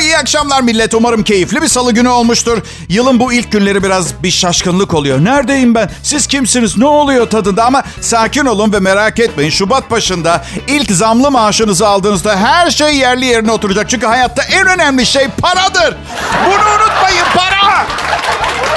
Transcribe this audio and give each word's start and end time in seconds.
iyi 0.00 0.18
akşamlar 0.18 0.60
millet. 0.60 0.94
Umarım 0.94 1.22
keyifli 1.22 1.62
bir 1.62 1.68
salı 1.68 1.92
günü 1.92 2.08
olmuştur. 2.08 2.58
Yılın 2.88 3.20
bu 3.20 3.32
ilk 3.32 3.52
günleri 3.52 3.82
biraz 3.82 4.22
bir 4.22 4.30
şaşkınlık 4.30 4.94
oluyor. 4.94 5.24
Neredeyim 5.24 5.74
ben? 5.74 5.90
Siz 6.02 6.26
kimsiniz? 6.26 6.78
Ne 6.78 6.86
oluyor 6.86 7.30
tadında? 7.30 7.64
Ama 7.64 7.82
sakin 8.00 8.46
olun 8.46 8.72
ve 8.72 8.80
merak 8.80 9.18
etmeyin. 9.18 9.50
Şubat 9.50 9.90
başında 9.90 10.44
ilk 10.68 10.90
zamlı 10.90 11.30
maaşınızı 11.30 11.88
aldığınızda 11.88 12.36
her 12.36 12.70
şey 12.70 12.96
yerli 12.96 13.24
yerine 13.26 13.52
oturacak. 13.52 13.90
Çünkü 13.90 14.06
hayatta 14.06 14.42
en 14.42 14.66
önemli 14.66 15.06
şey 15.06 15.28
paradır. 15.28 15.96
Bunu 16.46 16.54
unutmayın 16.54 17.24
para. 17.34 17.86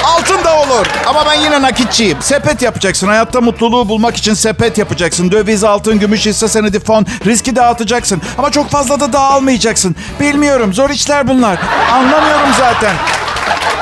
Altın 0.04 0.44
da 0.44 0.56
olur. 0.56 0.86
Ama 1.06 1.26
ben 1.26 1.34
yine 1.34 1.62
nakitçiyim. 1.62 2.22
Sepet 2.22 2.62
yapacaksın. 2.62 3.08
Hayatta 3.08 3.40
mutluluğu 3.40 3.88
bulmak 3.88 4.16
için 4.16 4.34
sepet 4.34 4.78
yapacaksın. 4.78 5.32
Döviz, 5.32 5.64
altın, 5.64 5.98
gümüş, 5.98 6.26
hisse 6.26 6.48
senedi, 6.48 6.80
fon. 6.80 7.06
Riski 7.26 7.56
dağıtacaksın. 7.56 8.22
Ama 8.38 8.50
çok 8.50 8.70
fazla 8.70 9.00
da 9.00 9.12
dağılmayacaksın. 9.12 9.96
Bilmiyorum. 10.20 10.74
Zor 10.74 10.90
işler 10.90 11.28
bunlar. 11.28 11.58
Anlamıyorum 11.92 12.48
zaten. 12.58 12.94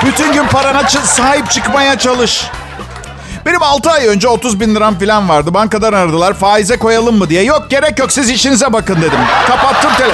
Bütün 0.05 0.33
gün 0.33 0.47
parana 0.47 0.89
sahip 0.89 1.51
çıkmaya 1.51 1.97
çalış. 1.97 2.47
Benim 3.45 3.63
6 3.63 3.91
ay 3.91 4.07
önce 4.07 4.27
30 4.27 4.59
bin 4.59 4.75
liram 4.75 4.99
falan 4.99 5.29
vardı. 5.29 5.53
Bankadan 5.53 5.93
aradılar 5.93 6.33
faize 6.33 6.77
koyalım 6.77 7.17
mı 7.17 7.29
diye. 7.29 7.43
Yok 7.43 7.69
gerek 7.69 7.99
yok 7.99 8.11
siz 8.11 8.29
işinize 8.29 8.73
bakın 8.73 9.01
dedim. 9.01 9.19
Kapattım 9.47 9.91
tele... 9.97 10.13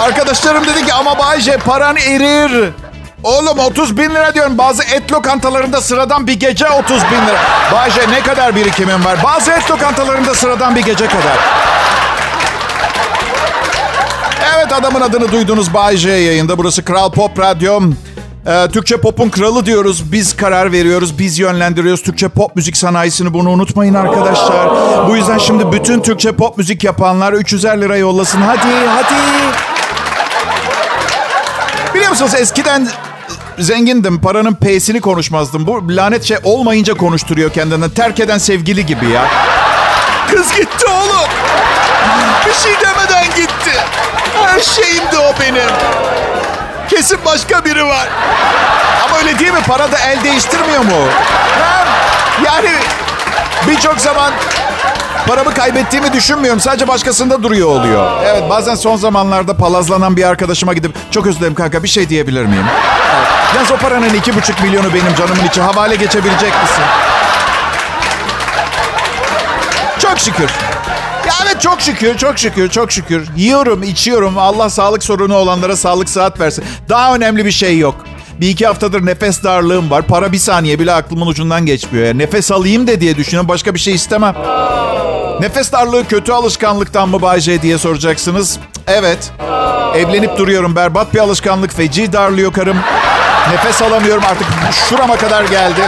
Arkadaşlarım 0.00 0.66
dedi 0.66 0.86
ki 0.86 0.94
ama 0.94 1.18
Bayce 1.18 1.56
paran 1.56 1.96
erir. 1.96 2.72
Oğlum 3.22 3.58
30 3.58 3.96
bin 3.96 4.10
lira 4.10 4.34
diyorum. 4.34 4.58
Bazı 4.58 4.82
et 4.82 5.12
lokantalarında 5.12 5.80
sıradan 5.80 6.26
bir 6.26 6.40
gece 6.40 6.68
30 6.68 6.96
bin 6.96 7.26
lira. 7.26 7.38
Bayce 7.72 8.10
ne 8.10 8.20
kadar 8.20 8.56
birikimim 8.56 9.04
var? 9.04 9.18
Bazı 9.24 9.50
et 9.50 9.70
lokantalarında 9.70 10.34
sıradan 10.34 10.76
bir 10.76 10.82
gece 10.82 11.06
kadar. 11.06 11.38
Evet 14.56 14.72
adamın 14.72 15.00
adını 15.00 15.32
duydunuz 15.32 15.74
Bayce 15.74 16.10
yayında. 16.10 16.58
Burası 16.58 16.84
Kral 16.84 17.12
Pop 17.12 17.38
Radyo. 17.38 17.80
Ee, 18.46 18.68
Türkçe 18.72 18.96
pop'un 18.96 19.28
kralı 19.28 19.66
diyoruz. 19.66 20.12
Biz 20.12 20.36
karar 20.36 20.72
veriyoruz, 20.72 21.18
biz 21.18 21.38
yönlendiriyoruz. 21.38 22.02
Türkçe 22.02 22.28
pop 22.28 22.56
müzik 22.56 22.76
sanayisini 22.76 23.34
bunu 23.34 23.50
unutmayın 23.50 23.94
arkadaşlar. 23.94 24.70
Bu 25.08 25.16
yüzden 25.16 25.38
şimdi 25.38 25.72
bütün 25.72 26.00
Türkçe 26.00 26.32
pop 26.32 26.58
müzik 26.58 26.84
yapanlar 26.84 27.32
300'er 27.32 27.80
lira 27.80 27.96
yollasın. 27.96 28.42
Hadi, 28.42 28.86
hadi. 28.88 29.14
Biliyor 31.94 32.10
musunuz 32.10 32.34
eskiden 32.34 32.88
zengindim. 33.60 34.20
Paranın 34.20 34.54
P'sini 34.54 35.00
konuşmazdım. 35.00 35.66
Bu 35.66 35.82
lanet 35.88 36.24
şey 36.24 36.36
olmayınca 36.44 36.94
konuşturuyor 36.94 37.50
kendinden. 37.52 37.90
Terk 37.90 38.20
eden 38.20 38.38
sevgili 38.38 38.86
gibi 38.86 39.08
ya. 39.10 39.26
Kız 40.30 40.54
gitti 40.56 40.86
oğlum. 40.86 41.28
Bir 42.46 42.52
şey 42.52 42.72
demeden 42.72 43.24
gitti. 43.36 43.80
Her 44.42 44.60
şeyimdi 44.60 45.18
o 45.18 45.40
benim. 45.40 45.68
Kesin 46.90 47.18
başka 47.24 47.64
biri 47.64 47.84
var. 47.86 48.08
Ama 49.04 49.18
öyle 49.18 49.38
değil 49.38 49.52
mi? 49.52 49.60
Para 49.66 49.92
da 49.92 49.98
el 49.98 50.24
değiştirmiyor 50.24 50.80
mu? 50.80 51.08
Ha? 51.60 51.84
Yani 52.44 52.70
birçok 53.68 54.00
zaman 54.00 54.32
paramı 55.26 55.54
kaybettiğimi 55.54 56.12
düşünmüyorum. 56.12 56.60
Sadece 56.60 56.88
başkasında 56.88 57.42
duruyor 57.42 57.68
oluyor. 57.68 58.10
Evet 58.24 58.42
bazen 58.50 58.74
son 58.74 58.96
zamanlarda 58.96 59.56
palazlanan 59.56 60.16
bir 60.16 60.24
arkadaşıma 60.24 60.72
gidip 60.72 60.92
çok 61.10 61.26
özür 61.26 61.38
dilerim 61.40 61.54
kanka 61.54 61.82
bir 61.82 61.88
şey 61.88 62.08
diyebilir 62.08 62.44
miyim? 62.44 62.64
Yalnız 63.54 63.72
o 63.72 63.76
paranın 63.76 64.14
iki 64.14 64.36
buçuk 64.36 64.62
milyonu 64.62 64.94
benim 64.94 65.14
canımın 65.18 65.44
içi. 65.44 65.60
Havale 65.60 65.96
geçebilecek 65.96 66.52
misin? 66.62 66.84
Çok 69.98 70.18
şükür. 70.18 70.50
Ya 71.26 71.34
evet 71.46 71.60
çok 71.60 71.80
şükür, 71.80 72.16
çok 72.16 72.38
şükür, 72.38 72.68
çok 72.68 72.92
şükür. 72.92 73.28
Yiyorum, 73.36 73.82
içiyorum. 73.82 74.38
Allah 74.38 74.70
sağlık 74.70 75.04
sorunu 75.04 75.34
olanlara 75.34 75.76
sağlık 75.76 76.08
saat 76.08 76.40
versin. 76.40 76.64
Daha 76.88 77.14
önemli 77.14 77.44
bir 77.44 77.50
şey 77.50 77.78
yok. 77.78 77.94
Bir 78.40 78.48
iki 78.48 78.66
haftadır 78.66 79.06
nefes 79.06 79.44
darlığım 79.44 79.90
var. 79.90 80.02
Para 80.02 80.32
bir 80.32 80.38
saniye 80.38 80.78
bile 80.78 80.92
aklımın 80.92 81.26
ucundan 81.26 81.66
geçmiyor. 81.66 82.06
Yani 82.06 82.18
nefes 82.18 82.52
alayım 82.52 82.86
de 82.86 83.00
diye 83.00 83.16
düşünüyorum. 83.16 83.48
Başka 83.48 83.74
bir 83.74 83.80
şey 83.80 83.94
istemem. 83.94 84.34
Nefes 85.40 85.72
darlığı 85.72 86.08
kötü 86.08 86.32
alışkanlıktan 86.32 87.08
mı 87.08 87.22
Bay 87.22 87.40
diye 87.40 87.78
soracaksınız. 87.78 88.58
Evet. 88.86 89.32
Evlenip 89.94 90.38
duruyorum. 90.38 90.76
Berbat 90.76 91.14
bir 91.14 91.18
alışkanlık. 91.18 91.76
Feci 91.76 92.12
darlıyor 92.12 92.52
karım. 92.52 92.76
Nefes 93.52 93.82
alamıyorum 93.82 94.22
artık. 94.30 94.46
Şurama 94.88 95.16
kadar 95.16 95.44
geldi. 95.44 95.80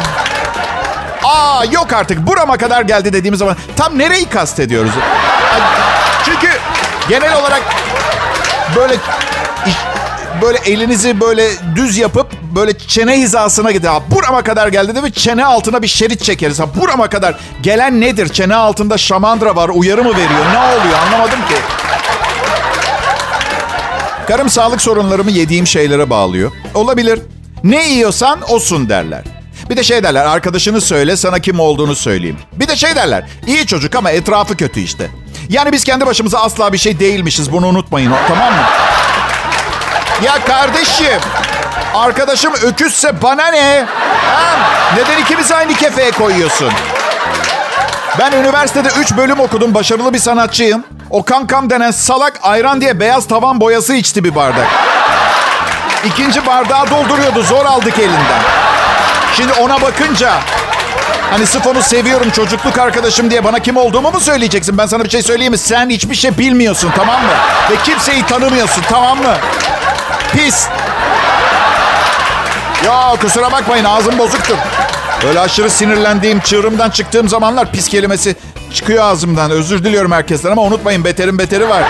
Aa 1.25 1.65
yok 1.73 1.93
artık 1.93 2.27
burama 2.27 2.57
kadar 2.57 2.83
geldi 2.83 3.13
dediğimiz 3.13 3.39
zaman 3.39 3.57
tam 3.77 3.99
nereyi 3.99 4.25
kastediyoruz? 4.25 4.93
Çünkü 6.25 6.49
genel 7.09 7.37
olarak 7.41 7.63
böyle 8.77 8.95
böyle 10.43 10.59
elinizi 10.59 11.21
böyle 11.21 11.51
düz 11.77 11.99
yapıp 11.99 12.27
böyle 12.55 12.79
çene 12.79 13.19
hizasına 13.19 13.71
gidiyor. 13.71 14.03
Burama 14.11 14.43
kadar 14.43 14.69
geldi 14.69 14.95
değil 14.95 15.05
mi? 15.05 15.13
Çene 15.13 15.45
altına 15.45 15.83
bir 15.83 15.89
şerit 15.89 16.23
çekeriz. 16.23 16.61
Ha, 16.61 16.67
burama 16.81 17.09
kadar 17.09 17.35
gelen 17.63 18.01
nedir? 18.01 18.29
Çene 18.29 18.55
altında 18.55 18.99
şamandıra 18.99 19.57
var. 19.57 19.69
Uyarı 19.75 20.05
mı 20.05 20.11
veriyor? 20.11 20.45
Ne 20.53 20.59
oluyor? 20.59 20.99
Anlamadım 21.07 21.39
ki. 21.49 21.55
Karım 24.29 24.51
sağlık 24.51 24.83
sorunlarımı 24.83 25.31
yediğim 25.31 25.67
şeylere 25.67 26.11
bağlıyor. 26.11 26.53
Olabilir. 26.75 27.21
Ne 27.65 27.89
yiyorsan 27.89 28.43
olsun 28.43 28.89
derler. 28.89 29.25
Bir 29.71 29.77
de 29.77 29.83
şey 29.83 30.03
derler 30.03 30.25
arkadaşını 30.25 30.81
söyle 30.81 31.17
sana 31.17 31.39
kim 31.39 31.61
olduğunu 31.61 31.95
söyleyeyim. 31.95 32.39
Bir 32.53 32.69
de 32.69 32.77
şey 32.77 32.95
derler 32.95 33.25
iyi 33.47 33.67
çocuk 33.67 33.95
ama 33.95 34.11
etrafı 34.11 34.57
kötü 34.57 34.81
işte. 34.81 35.11
Yani 35.49 35.73
biz 35.73 35.85
kendi 35.85 36.07
başımıza 36.07 36.39
asla 36.39 36.73
bir 36.73 36.79
şey 36.79 37.01
değilmişiz 37.01 37.53
bunu 37.53 37.67
unutmayın 37.67 38.13
tamam 38.29 38.53
mı? 38.53 38.63
Ya 40.25 40.45
kardeşim 40.45 41.21
arkadaşım 41.95 42.53
öküzse 42.55 43.23
bana 43.23 43.47
ne? 43.47 43.85
Ha? 44.35 44.59
Neden 44.97 45.23
ikimiz 45.23 45.53
aynı 45.53 45.75
kefeye 45.75 46.11
koyuyorsun? 46.11 46.73
Ben 48.19 48.33
üniversitede 48.33 48.89
3 48.99 49.17
bölüm 49.17 49.41
okudum. 49.41 49.75
Başarılı 49.75 50.15
bir 50.15 50.19
sanatçıyım. 50.19 50.85
O 51.11 51.23
kankam 51.23 51.71
denen 51.71 51.91
salak 51.91 52.41
ayran 52.43 52.81
diye 52.81 53.01
beyaz 53.01 53.29
tavan 53.29 53.61
boyası 53.61 53.95
içti 53.95 54.25
bir 54.25 54.35
bardak. 54.35 54.67
İkinci 56.05 56.47
bardağı 56.47 56.91
dolduruyordu. 56.91 57.43
Zor 57.43 57.65
aldık 57.67 57.99
elinden. 57.99 58.41
Şimdi 59.37 59.53
ona 59.53 59.83
bakınca 59.83 60.33
hani 61.31 61.47
sırf 61.47 61.67
onu 61.67 61.83
seviyorum 61.83 62.31
çocukluk 62.31 62.79
arkadaşım 62.79 63.31
diye 63.31 63.45
bana 63.45 63.59
kim 63.59 63.77
olduğumu 63.77 64.11
mu 64.11 64.21
söyleyeceksin? 64.21 64.79
Ben 64.79 64.87
sana 64.87 65.05
bir 65.05 65.11
şey 65.11 65.23
söyleyeyim 65.23 65.51
mi? 65.53 65.59
Sen 65.59 65.91
hiçbir 65.91 66.15
şey 66.15 66.39
bilmiyorsun 66.39 66.93
tamam 66.97 67.23
mı? 67.23 67.33
Ve 67.71 67.75
kimseyi 67.85 68.27
tanımıyorsun 68.27 68.83
tamam 68.91 69.19
mı? 69.19 69.35
Pis. 70.33 70.69
Ya 72.85 73.17
kusura 73.21 73.53
bakmayın 73.53 73.85
ağzım 73.85 74.19
bozuktur. 74.19 74.57
Böyle 75.25 75.41
aşırı 75.41 75.71
sinirlendiğim, 75.71 76.41
çığırımdan 76.41 76.91
çıktığım 76.91 77.29
zamanlar 77.29 77.73
pis 77.73 77.89
kelimesi 77.89 78.37
çıkıyor 78.75 79.05
ağzımdan. 79.05 79.51
Özür 79.51 79.85
diliyorum 79.85 80.13
herkesten 80.13 80.51
ama 80.51 80.63
unutmayın 80.63 81.05
beterin 81.05 81.39
beteri 81.39 81.69
var. 81.69 81.83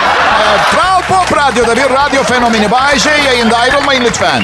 Evet, 0.49 0.61
Kral 0.71 1.03
Pop 1.03 1.37
Radyo'da 1.39 1.77
bir 1.77 1.83
radyo 1.83 2.23
fenomeni. 2.23 2.71
Bay 2.71 2.99
J 2.99 3.11
yayında 3.11 3.59
ayrılmayın 3.59 4.05
lütfen. 4.05 4.43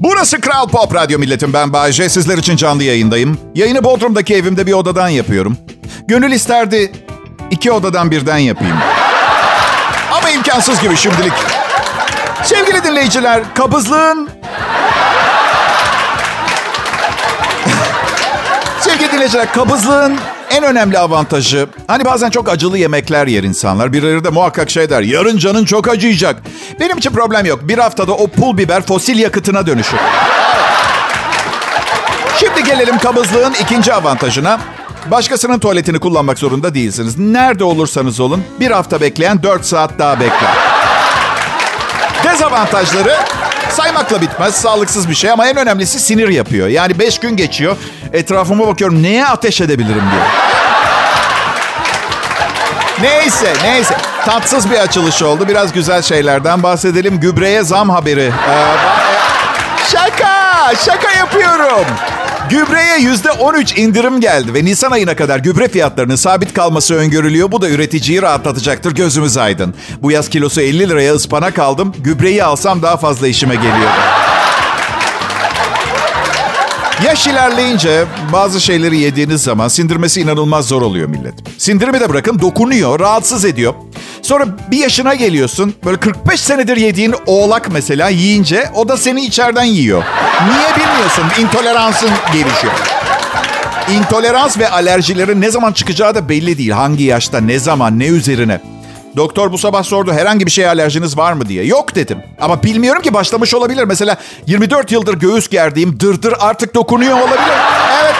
Burası 0.00 0.40
Kral 0.40 0.68
Pop 0.68 0.94
Radyo 0.94 1.18
milletim. 1.18 1.52
Ben 1.52 1.72
Bayece. 1.72 2.08
Sizler 2.08 2.38
için 2.38 2.56
canlı 2.56 2.82
yayındayım. 2.82 3.38
Yayını 3.54 3.84
Bodrum'daki 3.84 4.34
evimde 4.34 4.66
bir 4.66 4.72
odadan 4.72 5.08
yapıyorum. 5.08 5.58
Gönül 6.08 6.32
isterdi 6.32 6.92
iki 7.50 7.72
odadan 7.72 8.10
birden 8.10 8.38
yapayım. 8.38 8.76
Ama 10.12 10.30
imkansız 10.30 10.80
gibi 10.80 10.96
şimdilik. 10.96 11.32
Sevgili 12.44 12.84
dinleyiciler, 12.84 13.42
kabızlığın... 13.54 14.28
Sevgili 18.80 19.12
dinleyiciler, 19.12 19.52
kabızlığın 19.52 20.18
en 20.50 20.64
önemli 20.64 20.98
avantajı... 20.98 21.66
Hani 21.86 22.04
bazen 22.04 22.30
çok 22.30 22.48
acılı 22.48 22.78
yemekler 22.78 23.26
yer 23.26 23.42
insanlar. 23.42 23.92
Birileri 23.92 24.24
de 24.24 24.30
muhakkak 24.30 24.70
şey 24.70 24.90
der. 24.90 25.02
Yarın 25.02 25.38
canın 25.38 25.64
çok 25.64 25.88
acıyacak. 25.88 26.42
Benim 26.80 26.98
için 26.98 27.10
problem 27.10 27.46
yok. 27.46 27.60
Bir 27.62 27.78
haftada 27.78 28.12
o 28.12 28.26
pul 28.26 28.58
biber 28.58 28.82
fosil 28.82 29.18
yakıtına 29.18 29.66
dönüşür. 29.66 29.98
Şimdi 32.38 32.64
gelelim 32.64 32.98
kabızlığın 32.98 33.54
ikinci 33.62 33.94
avantajına. 33.94 34.60
Başkasının 35.10 35.58
tuvaletini 35.58 35.98
kullanmak 35.98 36.38
zorunda 36.38 36.74
değilsiniz. 36.74 37.18
Nerede 37.18 37.64
olursanız 37.64 38.20
olun 38.20 38.44
bir 38.60 38.70
hafta 38.70 39.00
bekleyen 39.00 39.42
4 39.42 39.64
saat 39.64 39.98
daha 39.98 40.20
bekler. 40.20 40.54
Dezavantajları 42.24 43.16
saymakla 43.70 44.20
bitmez. 44.20 44.54
Sağlıksız 44.54 45.08
bir 45.08 45.14
şey 45.14 45.30
ama 45.30 45.46
en 45.48 45.56
önemlisi 45.56 46.00
sinir 46.00 46.28
yapıyor. 46.28 46.68
Yani 46.68 46.98
5 46.98 47.18
gün 47.18 47.36
geçiyor. 47.36 47.76
Etrafıma 48.12 48.66
bakıyorum 48.66 49.02
neye 49.02 49.26
ateş 49.26 49.60
edebilirim 49.60 50.02
diye. 50.12 50.22
Neyse 53.00 53.52
neyse. 53.64 53.96
Tatsız 54.24 54.70
bir 54.70 54.78
açılış 54.78 55.22
oldu. 55.22 55.48
Biraz 55.48 55.72
güzel 55.72 56.02
şeylerden 56.02 56.62
bahsedelim. 56.62 57.20
Gübreye 57.20 57.62
zam 57.62 57.90
haberi. 57.90 58.32
Ee, 58.50 58.74
şaka 59.92 60.74
şaka 60.84 61.12
yapıyorum. 61.18 61.86
Gübreye 62.50 62.98
yüzde 63.00 63.30
13 63.30 63.78
indirim 63.78 64.20
geldi 64.20 64.54
ve 64.54 64.64
Nisan 64.64 64.90
ayına 64.90 65.16
kadar 65.16 65.38
gübre 65.38 65.68
fiyatlarının 65.68 66.16
sabit 66.16 66.54
kalması 66.54 66.94
öngörülüyor. 66.94 67.52
Bu 67.52 67.60
da 67.62 67.68
üreticiyi 67.68 68.22
rahatlatacaktır. 68.22 68.92
Gözümüz 68.92 69.36
aydın. 69.36 69.74
Bu 70.02 70.10
yaz 70.10 70.28
kilosu 70.28 70.60
50 70.60 70.88
liraya 70.88 71.14
ıspanak 71.14 71.58
aldım. 71.58 71.94
Gübreyi 71.98 72.44
alsam 72.44 72.82
daha 72.82 72.96
fazla 72.96 73.28
işime 73.28 73.54
geliyor. 73.54 73.90
Yaş 77.04 77.26
ilerleyince 77.26 78.04
bazı 78.32 78.60
şeyleri 78.60 78.98
yediğiniz 78.98 79.42
zaman 79.42 79.68
sindirmesi 79.68 80.20
inanılmaz 80.20 80.68
zor 80.68 80.82
oluyor 80.82 81.08
millet. 81.08 81.34
Sindirimi 81.58 82.00
de 82.00 82.08
bırakın 82.08 82.40
dokunuyor, 82.40 83.00
rahatsız 83.00 83.44
ediyor. 83.44 83.74
Sonra 84.22 84.46
bir 84.70 84.78
yaşına 84.78 85.14
geliyorsun. 85.14 85.74
Böyle 85.84 85.96
45 85.96 86.40
senedir 86.40 86.76
yediğin 86.76 87.14
oğlak 87.26 87.68
mesela 87.72 88.08
yiyince 88.08 88.70
o 88.74 88.88
da 88.88 88.96
seni 88.96 89.24
içeriden 89.24 89.64
yiyor. 89.64 90.02
Niye 90.48 90.68
bilmiyorsun? 90.76 91.24
İntoleransın 91.42 92.10
gelişiyor. 92.32 92.72
İntolerans 93.90 94.58
ve 94.58 94.68
alerjilerin 94.70 95.40
ne 95.40 95.50
zaman 95.50 95.72
çıkacağı 95.72 96.14
da 96.14 96.28
belli 96.28 96.58
değil. 96.58 96.70
Hangi 96.70 97.04
yaşta, 97.04 97.40
ne 97.40 97.58
zaman, 97.58 97.98
ne 97.98 98.06
üzerine. 98.06 98.60
Doktor 99.16 99.52
bu 99.52 99.58
sabah 99.58 99.82
sordu 99.82 100.12
herhangi 100.12 100.46
bir 100.46 100.50
şeye 100.50 100.68
alerjiniz 100.68 101.16
var 101.18 101.32
mı 101.32 101.48
diye. 101.48 101.64
Yok 101.64 101.94
dedim. 101.94 102.18
Ama 102.40 102.62
bilmiyorum 102.62 103.02
ki 103.02 103.14
başlamış 103.14 103.54
olabilir. 103.54 103.84
Mesela 103.84 104.16
24 104.46 104.92
yıldır 104.92 105.14
göğüs 105.14 105.48
gerdiğim 105.48 106.00
dırdır 106.00 106.34
artık 106.40 106.74
dokunuyor 106.74 107.18
olabilir. 107.18 107.52
Evet. 108.02 108.14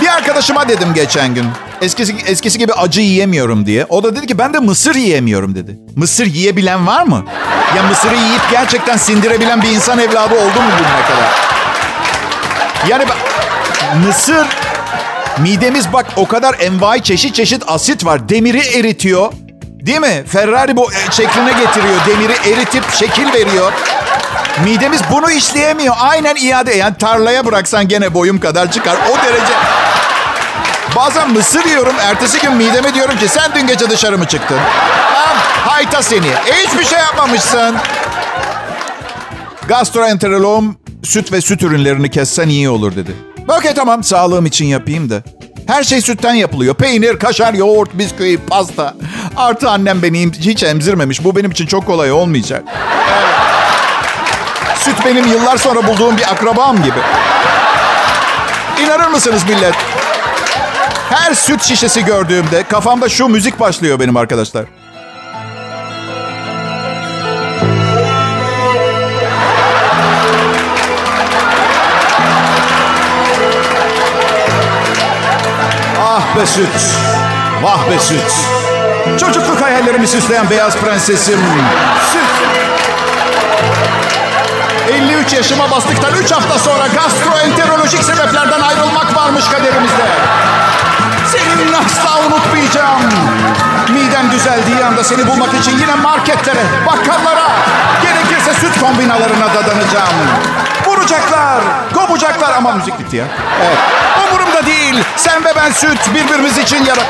Bir 0.00 0.08
arkadaşıma 0.08 0.68
dedim 0.68 0.88
geçen 0.94 1.34
gün. 1.34 1.46
Eskisi, 1.80 2.14
eskisi 2.26 2.58
gibi 2.58 2.72
acı 2.72 3.00
yiyemiyorum 3.00 3.66
diye. 3.66 3.86
O 3.88 4.02
da 4.02 4.16
dedi 4.16 4.26
ki 4.26 4.38
ben 4.38 4.54
de 4.54 4.58
mısır 4.58 4.94
yiyemiyorum 4.94 5.54
dedi. 5.54 5.78
Mısır 5.96 6.26
yiyebilen 6.26 6.86
var 6.86 7.02
mı? 7.02 7.24
Ya 7.76 7.82
mısırı 7.82 8.16
yiyip 8.16 8.42
gerçekten 8.50 8.96
sindirebilen 8.96 9.62
bir 9.62 9.68
insan 9.68 9.98
evladı 9.98 10.34
oldu 10.34 10.60
mu 10.60 10.70
bugüne 10.72 11.02
kadar? 11.08 11.30
Yani 12.88 13.04
mısır 14.06 14.46
Midemiz 15.42 15.92
bak 15.92 16.06
o 16.16 16.28
kadar 16.28 16.56
envai 16.60 17.02
çeşit 17.02 17.34
çeşit 17.34 17.62
asit 17.66 18.04
var. 18.04 18.28
Demiri 18.28 18.58
eritiyor. 18.78 19.32
Değil 19.62 20.00
mi? 20.00 20.24
Ferrari 20.26 20.76
bu 20.76 20.92
e, 20.92 21.12
şekline 21.12 21.50
getiriyor. 21.50 21.94
Demiri 22.06 22.32
eritip 22.52 22.90
şekil 22.92 23.32
veriyor. 23.32 23.72
Midemiz 24.64 25.00
bunu 25.12 25.30
işleyemiyor. 25.30 25.94
Aynen 26.00 26.36
iade. 26.36 26.74
Yani 26.74 26.96
tarlaya 26.96 27.46
bıraksan 27.46 27.88
gene 27.88 28.14
boyum 28.14 28.40
kadar 28.40 28.72
çıkar. 28.72 28.96
O 29.12 29.24
derece. 29.26 29.52
Bazen 30.96 31.30
mısır 31.30 31.64
yiyorum. 31.64 31.94
Ertesi 32.00 32.40
gün 32.40 32.52
mideme 32.54 32.94
diyorum 32.94 33.18
ki 33.18 33.28
sen 33.28 33.50
dün 33.54 33.66
gece 33.66 33.90
dışarı 33.90 34.18
mı 34.18 34.24
çıktın? 34.24 34.58
Tamam. 35.14 35.36
Hayta 35.64 36.02
seni. 36.02 36.30
Hiçbir 36.44 36.84
şey 36.84 36.98
yapmamışsın. 36.98 37.76
Gastroenteroloğum 39.68 40.76
süt 41.02 41.32
ve 41.32 41.40
süt 41.40 41.62
ürünlerini 41.62 42.10
kessen 42.10 42.48
iyi 42.48 42.68
olur 42.68 42.96
dedi. 42.96 43.16
Okey 43.58 43.74
tamam 43.74 44.04
sağlığım 44.04 44.46
için 44.46 44.64
yapayım 44.64 45.10
da. 45.10 45.22
Her 45.66 45.82
şey 45.84 46.00
sütten 46.00 46.34
yapılıyor. 46.34 46.74
Peynir, 46.74 47.18
kaşar, 47.18 47.54
yoğurt, 47.54 47.98
bisküvi, 47.98 48.38
pasta. 48.38 48.94
Artı 49.36 49.70
annem 49.70 50.02
beni 50.02 50.32
hiç 50.32 50.62
emzirmemiş. 50.62 51.24
Bu 51.24 51.36
benim 51.36 51.50
için 51.50 51.66
çok 51.66 51.86
kolay 51.86 52.12
olmayacak. 52.12 52.64
Süt 54.78 55.06
benim 55.06 55.26
yıllar 55.26 55.56
sonra 55.56 55.86
bulduğum 55.86 56.16
bir 56.16 56.32
akrabam 56.32 56.76
gibi. 56.76 56.98
İnanır 58.82 59.08
mısınız 59.08 59.42
millet? 59.48 59.74
Her 61.10 61.34
süt 61.34 61.62
şişesi 61.62 62.04
gördüğümde 62.04 62.62
kafamda 62.62 63.08
şu 63.08 63.28
müzik 63.28 63.60
başlıyor 63.60 64.00
benim 64.00 64.16
arkadaşlar. 64.16 64.64
Be 76.40 76.46
süt, 76.46 76.68
vah 77.62 77.90
be 77.90 77.98
süt. 77.98 78.32
Çocukluk 79.20 79.62
hayallerimi 79.62 80.06
süsleyen 80.06 80.50
beyaz 80.50 80.76
prensesim. 80.76 81.40
Süt. 82.12 82.50
53 84.92 85.32
yaşıma 85.32 85.70
bastıktan 85.70 86.14
3 86.14 86.32
hafta 86.32 86.58
sonra 86.58 86.86
gastroenterolojik 86.86 88.04
sebeplerden 88.04 88.60
ayrılmak 88.60 89.16
varmış 89.16 89.44
kaderimizde. 89.48 90.06
Senin 91.32 91.72
asla 91.72 92.26
unutmayacağım. 92.26 93.00
Midem 93.88 94.30
düzeldiği 94.30 94.84
anda 94.84 95.04
seni 95.04 95.26
bulmak 95.26 95.54
için 95.54 95.78
yine 95.78 95.94
marketlere, 95.94 96.64
bakkallara, 96.86 97.50
gerekirse 98.02 98.54
süt 98.54 98.80
kombinalarına 98.80 99.54
dadanacağım. 99.54 100.14
Vuracaklar, 100.86 101.60
kovacaklar 101.94 102.52
ama 102.56 102.72
müzik 102.72 102.98
bitti 102.98 103.16
ya. 103.16 103.24
Evet. 103.62 103.78
Umurumda 104.30 104.66
değil. 104.66 104.94
Sen 105.16 105.44
ve 105.44 105.48
ben 105.56 105.72
süt 105.72 105.98
birbirimiz 106.14 106.58
için 106.58 106.84
yarat... 106.84 107.06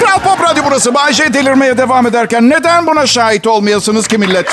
Kral 0.00 0.18
Pop 0.18 0.44
Radyo 0.48 0.62
burası. 0.66 0.94
Bay 0.94 1.12
J 1.12 1.34
delirmeye 1.34 1.78
devam 1.78 2.06
ederken 2.06 2.50
neden 2.50 2.86
buna 2.86 3.06
şahit 3.06 3.46
olmayasınız 3.46 4.08
ki 4.08 4.18
millet? 4.18 4.46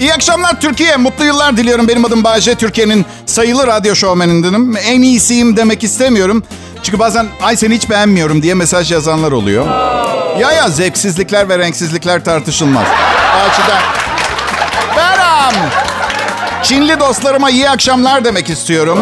İyi 0.00 0.14
akşamlar 0.14 0.60
Türkiye. 0.60 0.96
Mutlu 0.96 1.24
yıllar 1.24 1.56
diliyorum. 1.56 1.88
Benim 1.88 2.04
adım 2.04 2.24
Bayce. 2.24 2.54
Türkiye'nin 2.54 3.06
sayılı 3.26 3.66
radyo 3.66 3.94
şovmenindenim. 3.94 4.76
En 4.76 5.02
iyisiyim 5.02 5.56
demek 5.56 5.84
istemiyorum. 5.84 6.42
Çünkü 6.82 6.98
bazen 6.98 7.26
ay 7.42 7.56
seni 7.56 7.74
hiç 7.74 7.90
beğenmiyorum 7.90 8.42
diye 8.42 8.54
mesaj 8.54 8.92
yazanlar 8.92 9.32
oluyor. 9.32 9.66
Ya 10.40 10.52
ya 10.52 10.68
zevksizlikler 10.68 11.48
ve 11.48 11.58
renksizlikler 11.58 12.24
tartışılmaz. 12.24 12.86
Açıdan. 13.50 13.80
Beram. 14.96 15.54
Çinli 16.62 17.00
dostlarıma 17.00 17.50
iyi 17.50 17.70
akşamlar 17.70 18.24
demek 18.24 18.50
istiyorum. 18.50 18.98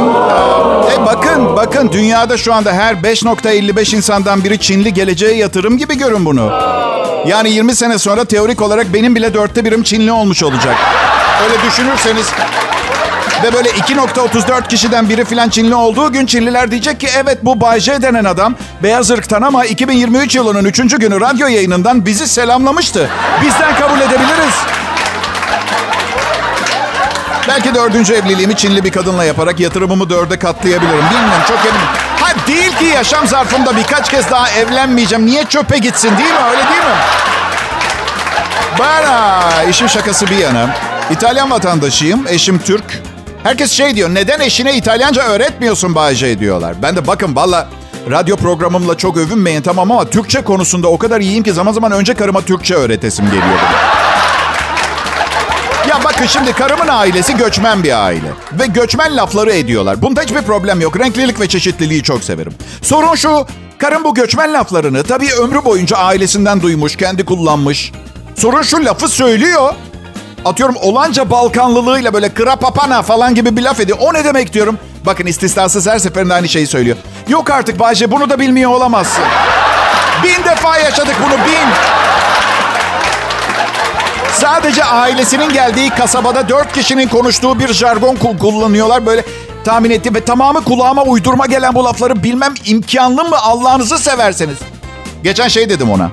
E 0.92 1.06
bakın, 1.06 1.56
bakın 1.56 1.92
dünyada 1.92 2.36
şu 2.36 2.54
anda 2.54 2.72
her 2.72 2.94
5.55 2.94 3.96
insandan 3.96 4.44
biri 4.44 4.58
Çinli 4.58 4.94
geleceğe 4.94 5.36
yatırım 5.36 5.78
gibi 5.78 5.98
görün 5.98 6.24
bunu. 6.24 6.52
Yani 7.26 7.50
20 7.50 7.74
sene 7.74 7.98
sonra 7.98 8.24
teorik 8.24 8.62
olarak 8.62 8.94
benim 8.94 9.14
bile 9.14 9.34
dörtte 9.34 9.64
birim 9.64 9.82
Çinli 9.82 10.12
olmuş 10.12 10.42
olacak. 10.42 10.76
Öyle 11.44 11.62
düşünürseniz 11.70 12.26
ve 13.42 13.52
böyle 13.52 13.68
2.34 13.68 14.68
kişiden 14.68 15.08
biri 15.08 15.24
filan 15.24 15.48
Çinli 15.48 15.74
olduğu 15.74 16.12
gün 16.12 16.26
Çinliler 16.26 16.70
diyecek 16.70 17.00
ki 17.00 17.08
evet 17.16 17.38
bu 17.42 17.60
Bay 17.60 17.80
J 17.80 18.02
denen 18.02 18.24
adam 18.24 18.54
beyaz 18.82 19.10
ırktan 19.10 19.42
ama 19.42 19.64
2023 19.64 20.34
yılının 20.34 20.64
3. 20.64 20.78
günü 20.78 21.20
radyo 21.20 21.46
yayınından 21.46 22.06
bizi 22.06 22.28
selamlamıştı. 22.28 23.10
Bizden 23.42 23.74
kabul 23.74 24.00
edebiliriz. 24.00 24.54
Belki 27.48 27.74
dördüncü 27.74 28.14
evliliğimi 28.14 28.56
Çinli 28.56 28.84
bir 28.84 28.90
kadınla 28.92 29.24
yaparak 29.24 29.60
yatırımımı 29.60 30.10
dörde 30.10 30.38
katlayabilirim. 30.38 31.04
Bilmiyorum 31.10 31.42
çok 31.48 31.58
eminim. 31.58 31.86
Ha 32.20 32.28
değil 32.46 32.76
ki 32.76 32.84
yaşam 32.84 33.26
zarfımda 33.26 33.76
birkaç 33.76 34.10
kez 34.10 34.30
daha 34.30 34.50
evlenmeyeceğim. 34.50 35.26
Niye 35.26 35.44
çöpe 35.44 35.78
gitsin 35.78 36.18
değil 36.18 36.30
mi? 36.30 36.40
Öyle 36.50 36.62
değil 36.68 36.82
mi? 36.82 36.98
Bana 38.78 39.40
işin 39.70 39.86
şakası 39.86 40.26
bir 40.26 40.36
yana. 40.36 40.66
İtalyan 41.10 41.50
vatandaşıyım. 41.50 42.26
Eşim 42.28 42.58
Türk. 42.58 43.02
Herkes 43.48 43.72
şey 43.72 43.96
diyor. 43.96 44.14
Neden 44.14 44.40
eşine 44.40 44.76
İtalyanca 44.76 45.22
öğretmiyorsun 45.22 45.94
Bayce 45.94 46.38
diyorlar. 46.38 46.74
Ben 46.82 46.96
de 46.96 47.06
bakın 47.06 47.36
valla 47.36 47.68
radyo 48.10 48.36
programımla 48.36 48.96
çok 48.96 49.16
övünmeyin 49.16 49.62
tamam 49.62 49.92
ama 49.92 50.10
Türkçe 50.10 50.40
konusunda 50.40 50.88
o 50.88 50.98
kadar 50.98 51.20
iyiyim 51.20 51.44
ki 51.44 51.52
zaman 51.52 51.72
zaman 51.72 51.92
önce 51.92 52.14
karıma 52.14 52.40
Türkçe 52.40 52.74
öğretesim 52.74 53.24
geliyor. 53.26 53.58
Ya 55.88 56.00
bakın 56.04 56.26
şimdi 56.26 56.52
karımın 56.52 56.88
ailesi 56.88 57.36
göçmen 57.36 57.82
bir 57.82 58.04
aile. 58.04 58.30
Ve 58.52 58.66
göçmen 58.66 59.16
lafları 59.16 59.52
ediyorlar. 59.52 60.02
Bunda 60.02 60.22
hiçbir 60.22 60.42
problem 60.42 60.80
yok. 60.80 61.00
Renklilik 61.00 61.40
ve 61.40 61.48
çeşitliliği 61.48 62.02
çok 62.02 62.24
severim. 62.24 62.52
Sorun 62.82 63.14
şu, 63.14 63.46
karım 63.78 64.04
bu 64.04 64.14
göçmen 64.14 64.52
laflarını 64.52 65.02
tabii 65.02 65.32
ömrü 65.32 65.64
boyunca 65.64 65.96
ailesinden 65.96 66.62
duymuş, 66.62 66.96
kendi 66.96 67.24
kullanmış. 67.24 67.92
Sorun 68.36 68.62
şu 68.62 68.84
lafı 68.84 69.08
söylüyor. 69.08 69.74
Atıyorum 70.44 70.76
olanca 70.82 71.30
Balkanlılığıyla 71.30 72.12
böyle 72.12 72.34
krapapana 72.34 73.02
falan 73.02 73.34
gibi 73.34 73.56
bir 73.56 73.62
laf 73.62 73.80
ediyor. 73.80 73.98
O 74.00 74.14
ne 74.14 74.24
demek 74.24 74.52
diyorum. 74.52 74.78
Bakın 75.06 75.26
istisnasız 75.26 75.86
her 75.86 75.98
seferinde 75.98 76.34
aynı 76.34 76.48
şeyi 76.48 76.66
söylüyor. 76.66 76.96
Yok 77.28 77.50
artık 77.50 77.78
Bayce 77.78 78.10
bunu 78.10 78.30
da 78.30 78.38
bilmiyor 78.38 78.70
olamazsın. 78.70 79.24
Bin 80.24 80.44
defa 80.44 80.78
yaşadık 80.78 81.16
bunu 81.26 81.32
bin. 81.32 81.68
Sadece 84.32 84.84
ailesinin 84.84 85.52
geldiği 85.52 85.90
kasabada 85.90 86.48
dört 86.48 86.72
kişinin 86.72 87.08
konuştuğu 87.08 87.58
bir 87.58 87.72
jargon 87.72 88.16
kullanıyorlar. 88.16 89.06
Böyle 89.06 89.24
tahmin 89.64 89.90
ettim 89.90 90.14
ve 90.14 90.24
tamamı 90.24 90.64
kulağıma 90.64 91.02
uydurma 91.02 91.46
gelen 91.46 91.74
bu 91.74 91.84
lafları 91.84 92.22
bilmem 92.22 92.54
imkanlı 92.64 93.24
mı 93.24 93.36
Allah'ınızı 93.42 93.98
severseniz. 93.98 94.58
Geçen 95.22 95.48
şey 95.48 95.70
dedim 95.70 95.90
ona. 95.90 96.10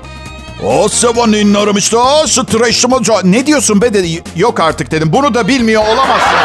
O 0.63 0.89
sevanin 0.89 1.53
aramıştı. 1.53 1.99
O 1.99 2.27
streçlimo. 2.27 2.99
Ne 3.23 3.45
diyorsun 3.47 3.81
be 3.81 3.93
dedi. 3.93 4.23
Yok 4.35 4.59
artık 4.59 4.91
dedim. 4.91 5.13
Bunu 5.13 5.33
da 5.33 5.47
bilmiyor 5.47 5.83
olamazsın. 5.87 6.37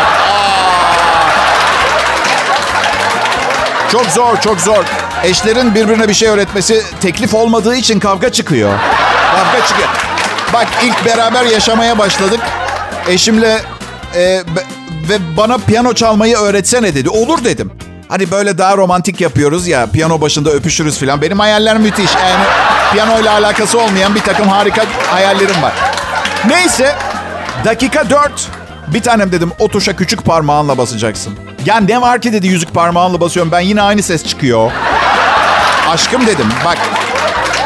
Çok 3.92 4.06
zor, 4.06 4.40
çok 4.40 4.60
zor. 4.60 4.84
Eşlerin 5.24 5.74
birbirine 5.74 6.08
bir 6.08 6.14
şey 6.14 6.28
öğretmesi 6.28 6.82
teklif 7.00 7.34
olmadığı 7.34 7.76
için 7.76 8.00
kavga 8.00 8.32
çıkıyor. 8.32 8.78
Kavga 9.34 9.66
çıkıyor. 9.66 9.88
Bak 10.52 10.68
ilk 10.84 11.06
beraber 11.06 11.44
yaşamaya 11.44 11.98
başladık. 11.98 12.40
Eşimle 13.08 13.62
e, 14.14 14.42
ve 15.08 15.36
bana 15.36 15.58
piyano 15.58 15.94
çalmayı 15.94 16.36
öğretsene 16.36 16.94
dedi. 16.94 17.08
Olur 17.08 17.44
dedim. 17.44 17.72
Hani 18.10 18.30
böyle 18.30 18.58
daha 18.58 18.76
romantik 18.76 19.20
yapıyoruz 19.20 19.66
ya. 19.66 19.86
Piyano 19.86 20.20
başında 20.20 20.50
öpüşürüz 20.50 20.98
falan. 21.00 21.22
Benim 21.22 21.38
hayaller 21.38 21.78
müthiş. 21.78 22.10
Yani 22.14 22.44
piyano 22.92 23.20
ile 23.20 23.30
alakası 23.30 23.80
olmayan 23.80 24.14
bir 24.14 24.20
takım 24.20 24.48
harika 24.48 24.84
hayallerim 25.10 25.62
var. 25.62 25.72
Neyse 26.48 26.96
dakika 27.64 28.10
dört. 28.10 28.48
Bir 28.86 29.02
tanem 29.02 29.32
dedim 29.32 29.52
o 29.58 29.68
tuşa 29.68 29.96
küçük 29.96 30.24
parmağınla 30.24 30.78
basacaksın. 30.78 31.38
Ya 31.66 31.80
ne 31.80 32.00
var 32.00 32.20
ki 32.20 32.32
dedi 32.32 32.46
yüzük 32.46 32.74
parmağınla 32.74 33.20
basıyorum. 33.20 33.52
Ben 33.52 33.60
yine 33.60 33.82
aynı 33.82 34.02
ses 34.02 34.24
çıkıyor. 34.26 34.70
Aşkım 35.88 36.26
dedim 36.26 36.46
bak. 36.64 36.78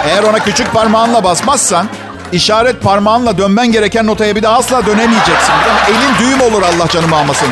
Eğer 0.06 0.22
ona 0.22 0.38
küçük 0.38 0.72
parmağınla 0.72 1.24
basmazsan 1.24 1.88
işaret 2.32 2.82
parmağınla 2.82 3.38
dönmen 3.38 3.72
gereken 3.72 4.06
notaya 4.06 4.36
bir 4.36 4.42
daha 4.42 4.58
asla 4.58 4.86
dönemeyeceksin. 4.86 5.52
Elin 5.88 6.18
düğüm 6.18 6.40
olur 6.40 6.62
Allah 6.62 6.88
canımı 6.88 7.16
almasın. 7.16 7.48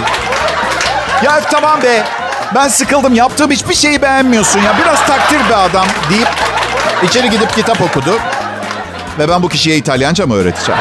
Ya 1.23 1.41
tamam 1.41 1.83
be. 1.83 2.22
Ben 2.55 2.69
sıkıldım. 2.69 3.15
Yaptığım 3.15 3.51
hiçbir 3.51 3.75
şeyi 3.75 4.03
beğenmiyorsun 4.03 4.61
ya. 4.61 4.75
Biraz 4.83 5.07
takdir 5.07 5.51
be 5.51 5.57
adam 5.57 5.87
deyip 6.11 6.29
içeri 7.03 7.31
gidip 7.31 7.55
kitap 7.55 7.81
okudu. 7.81 8.19
Ve 9.19 9.29
ben 9.29 9.43
bu 9.43 9.49
kişiye 9.49 9.77
İtalyanca 9.77 10.27
mı 10.27 10.35
öğreteceğim? 10.35 10.81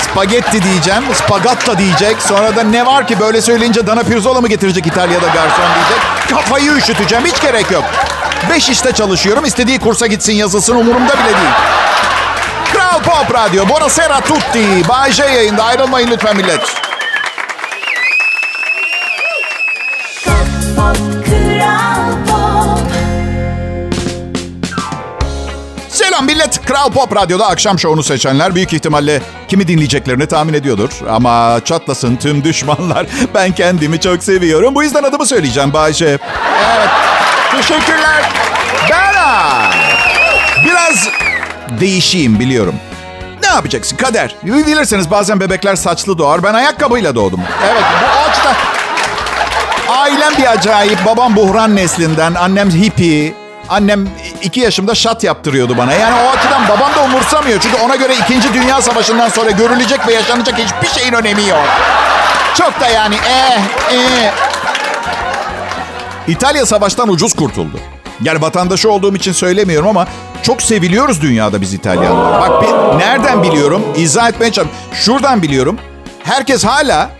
Spagetti 0.00 0.62
diyeceğim. 0.62 1.02
Spagatta 1.14 1.78
diyecek. 1.78 2.22
Sonra 2.22 2.56
da 2.56 2.62
ne 2.62 2.86
var 2.86 3.06
ki 3.06 3.20
böyle 3.20 3.42
söyleyince 3.42 3.86
Dana 3.86 4.02
Pirzola 4.02 4.40
mı 4.40 4.48
getirecek 4.48 4.86
İtalya'da 4.86 5.26
garson 5.26 5.64
diyecek. 5.74 6.30
Kafayı 6.30 6.72
üşüteceğim. 6.72 7.24
Hiç 7.26 7.40
gerek 7.40 7.70
yok. 7.70 7.84
Beş 8.50 8.68
işte 8.68 8.92
çalışıyorum. 8.92 9.44
İstediği 9.44 9.78
kursa 9.78 10.06
gitsin 10.06 10.32
yazılsın 10.32 10.76
umurumda 10.76 11.12
bile 11.12 11.24
değil. 11.24 11.54
Kral 12.72 13.00
Pop 13.02 13.34
Radyo. 13.34 13.68
Buonasera 13.68 14.20
tutti. 14.20 14.88
Bay 14.88 15.12
J 15.12 15.24
yayında. 15.24 15.64
Ayrılmayın 15.64 16.10
lütfen 16.10 16.36
millet. 16.36 16.81
Kral 26.72 26.90
Pop 26.90 27.16
Radyo'da 27.16 27.46
akşam 27.48 27.78
şovunu 27.78 28.02
seçenler 28.02 28.54
büyük 28.54 28.72
ihtimalle 28.72 29.22
kimi 29.48 29.68
dinleyeceklerini 29.68 30.26
tahmin 30.26 30.54
ediyordur. 30.54 30.90
Ama 31.10 31.60
çatlasın 31.64 32.16
tüm 32.16 32.44
düşmanlar. 32.44 33.06
Ben 33.34 33.52
kendimi 33.52 34.00
çok 34.00 34.22
seviyorum. 34.22 34.74
Bu 34.74 34.82
yüzden 34.82 35.02
adımı 35.02 35.26
söyleyeceğim 35.26 35.72
Bayşe. 35.72 36.06
Evet. 36.06 36.88
Teşekkürler. 37.56 38.30
Bera. 38.90 39.70
Biraz 40.64 41.08
değişeyim 41.80 42.40
biliyorum. 42.40 42.74
Ne 43.42 43.48
yapacaksın? 43.48 43.96
Kader. 43.96 44.36
Bilirseniz 44.42 45.10
bazen 45.10 45.40
bebekler 45.40 45.76
saçlı 45.76 46.18
doğar. 46.18 46.42
Ben 46.42 46.54
ayakkabıyla 46.54 47.14
doğdum. 47.14 47.40
Evet 47.72 47.84
bu 48.02 48.30
açıdan... 48.30 48.54
Ailem 49.88 50.32
bir 50.38 50.52
acayip. 50.52 51.06
Babam 51.06 51.36
buhran 51.36 51.76
neslinden. 51.76 52.34
Annem 52.34 52.70
hippie. 52.70 53.42
Annem 53.68 54.08
iki 54.42 54.60
yaşımda 54.60 54.94
şat 54.94 55.24
yaptırıyordu 55.24 55.78
bana. 55.78 55.92
Yani 55.92 56.14
o 56.26 56.28
açıdan 56.38 56.51
babam 56.68 56.94
da 56.94 57.04
umursamıyor. 57.04 57.60
Çünkü 57.60 57.76
ona 57.76 57.96
göre 57.96 58.14
2. 58.14 58.54
Dünya 58.54 58.82
Savaşı'ndan 58.82 59.28
sonra 59.28 59.50
görülecek 59.50 60.08
ve 60.08 60.14
yaşanacak 60.14 60.58
hiçbir 60.58 61.00
şeyin 61.00 61.12
önemi 61.12 61.48
yok. 61.48 61.64
Çok 62.54 62.80
da 62.80 62.88
yani 62.88 63.14
eh 63.14 63.60
eh. 63.92 64.32
İtalya 66.28 66.66
savaştan 66.66 67.08
ucuz 67.08 67.34
kurtuldu. 67.34 67.80
Yani 68.22 68.42
vatandaşı 68.42 68.90
olduğum 68.90 69.16
için 69.16 69.32
söylemiyorum 69.32 69.88
ama 69.88 70.06
çok 70.42 70.62
seviliyoruz 70.62 71.22
dünyada 71.22 71.60
biz 71.60 71.74
İtalyanlar. 71.74 72.40
Bak 72.40 72.62
bir, 72.62 72.98
nereden 72.98 73.42
biliyorum? 73.42 73.82
İzah 73.96 74.28
etmeye 74.28 74.52
çalışıyorum. 74.52 74.72
Şuradan 74.92 75.42
biliyorum. 75.42 75.78
Herkes 76.24 76.64
hala 76.64 77.10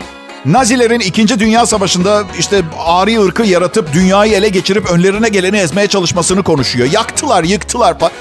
Nazilerin 0.44 1.00
2. 1.00 1.40
Dünya 1.40 1.66
Savaşı'nda 1.66 2.22
işte 2.38 2.62
ari 2.86 3.20
ırkı 3.20 3.42
yaratıp 3.42 3.92
dünyayı 3.92 4.32
ele 4.32 4.48
geçirip 4.48 4.90
önlerine 4.90 5.28
geleni 5.28 5.56
ezmeye 5.56 5.86
çalışmasını 5.86 6.42
konuşuyor. 6.42 6.88
Yaktılar, 6.92 7.44
yıktılar 7.44 7.98
falan. 7.98 8.12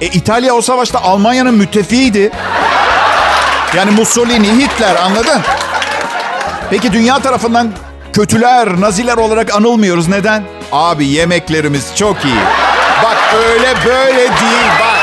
E, 0.00 0.06
İtalya 0.06 0.54
o 0.54 0.60
savaşta 0.60 1.02
Almanya'nın 1.02 1.54
müttefiğiydi. 1.54 2.30
Yani 3.76 3.90
Mussolini, 3.90 4.48
Hitler 4.48 4.96
anladın? 4.96 5.40
Peki 6.70 6.92
dünya 6.92 7.18
tarafından 7.18 7.72
kötüler, 8.12 8.80
naziler 8.80 9.16
olarak 9.16 9.54
anılmıyoruz. 9.54 10.08
Neden? 10.08 10.42
Abi 10.72 11.06
yemeklerimiz 11.06 11.86
çok 11.96 12.24
iyi. 12.24 12.40
Bak 13.04 13.16
öyle 13.48 13.74
böyle 13.86 14.16
değil 14.16 14.70
bak. 14.80 15.00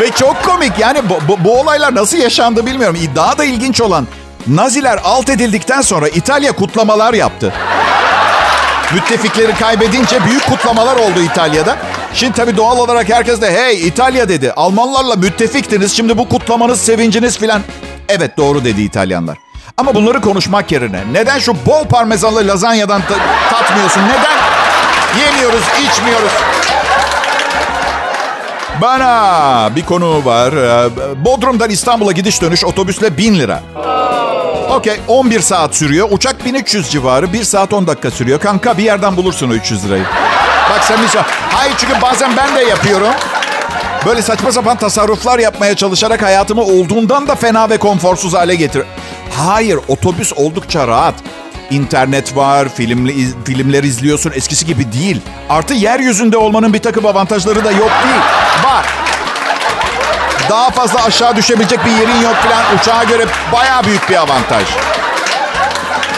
Ve 0.00 0.10
çok 0.10 0.44
komik 0.44 0.78
yani 0.78 0.98
bu, 1.08 1.18
bu, 1.28 1.44
bu 1.44 1.60
olaylar 1.60 1.94
nasıl 1.94 2.18
yaşandı 2.18 2.66
bilmiyorum. 2.66 2.98
Daha 3.16 3.38
da 3.38 3.44
ilginç 3.44 3.80
olan 3.80 4.06
Naziler 4.46 4.98
alt 5.04 5.30
edildikten 5.30 5.80
sonra 5.80 6.08
İtalya 6.08 6.52
kutlamalar 6.52 7.14
yaptı. 7.14 7.52
Müttefikleri 8.94 9.54
kaybedince 9.54 10.24
büyük 10.24 10.46
kutlamalar 10.46 10.96
oldu 10.96 11.20
İtalya'da. 11.22 11.76
Şimdi 12.16 12.32
tabii 12.32 12.56
doğal 12.56 12.78
olarak 12.78 13.08
herkes 13.08 13.40
de 13.40 13.52
hey 13.52 13.86
İtalya 13.86 14.28
dedi. 14.28 14.52
Almanlarla 14.52 15.16
müttefiktiniz 15.16 15.96
şimdi 15.96 16.18
bu 16.18 16.28
kutlamanız 16.28 16.80
sevinciniz 16.80 17.38
filan. 17.38 17.62
Evet 18.08 18.36
doğru 18.36 18.64
dedi 18.64 18.82
İtalyanlar. 18.82 19.38
Ama 19.76 19.94
bunları 19.94 20.20
konuşmak 20.20 20.72
yerine 20.72 21.00
neden 21.12 21.38
şu 21.38 21.54
bol 21.66 21.84
parmesanlı 21.84 22.46
lazanyadan 22.46 23.02
tatmıyorsun? 23.50 24.00
Neden 24.02 24.38
yemiyoruz, 25.20 25.62
içmiyoruz? 25.84 26.32
Bana 28.82 29.70
bir 29.76 29.84
konu 29.84 30.24
var. 30.24 30.52
Ee, 30.52 31.24
Bodrum'dan 31.24 31.70
İstanbul'a 31.70 32.12
gidiş 32.12 32.42
dönüş 32.42 32.64
otobüsle 32.64 33.16
1000 33.16 33.38
lira. 33.38 33.62
Okey 34.70 34.96
11 35.08 35.40
saat 35.40 35.74
sürüyor. 35.74 36.08
Uçak 36.10 36.44
1300 36.44 36.90
civarı. 36.90 37.32
1 37.32 37.44
saat 37.44 37.72
10 37.72 37.86
dakika 37.86 38.10
sürüyor. 38.10 38.40
Kanka 38.40 38.78
bir 38.78 38.84
yerden 38.84 39.16
bulursun 39.16 39.50
o 39.50 39.54
300 39.54 39.84
lirayı. 39.84 40.04
Bak 40.70 40.84
sen 40.84 41.02
bir. 41.02 41.08
Hayır 41.50 41.74
çünkü 41.78 42.02
bazen 42.02 42.36
ben 42.36 42.56
de 42.56 42.60
yapıyorum. 42.60 43.12
Böyle 44.06 44.22
saçma 44.22 44.52
sapan 44.52 44.76
tasarruflar 44.76 45.38
yapmaya 45.38 45.76
çalışarak 45.76 46.22
hayatımı 46.22 46.62
olduğundan 46.62 47.28
da 47.28 47.34
fena 47.34 47.70
ve 47.70 47.78
konforsuz 47.78 48.34
hale 48.34 48.54
getir. 48.54 48.82
Hayır 49.38 49.78
otobüs 49.88 50.32
oldukça 50.36 50.88
rahat. 50.88 51.14
İnternet 51.70 52.36
var, 52.36 52.68
film, 52.68 53.10
filmler 53.44 53.84
izliyorsun 53.84 54.32
eskisi 54.34 54.66
gibi 54.66 54.92
değil. 54.92 55.20
Artı 55.50 55.74
yeryüzünde 55.74 56.36
olmanın 56.36 56.72
bir 56.74 56.82
takım 56.82 57.06
avantajları 57.06 57.64
da 57.64 57.70
yok 57.70 57.90
değil. 58.04 58.20
Var. 58.64 58.86
Daha 60.50 60.70
fazla 60.70 61.04
aşağı 61.04 61.36
düşebilecek 61.36 61.84
bir 61.84 61.90
yerin 61.90 62.20
yok 62.22 62.34
falan. 62.34 62.64
Uçağa 62.80 63.04
göre 63.04 63.26
baya 63.52 63.84
büyük 63.84 64.10
bir 64.10 64.16
avantaj. 64.16 64.64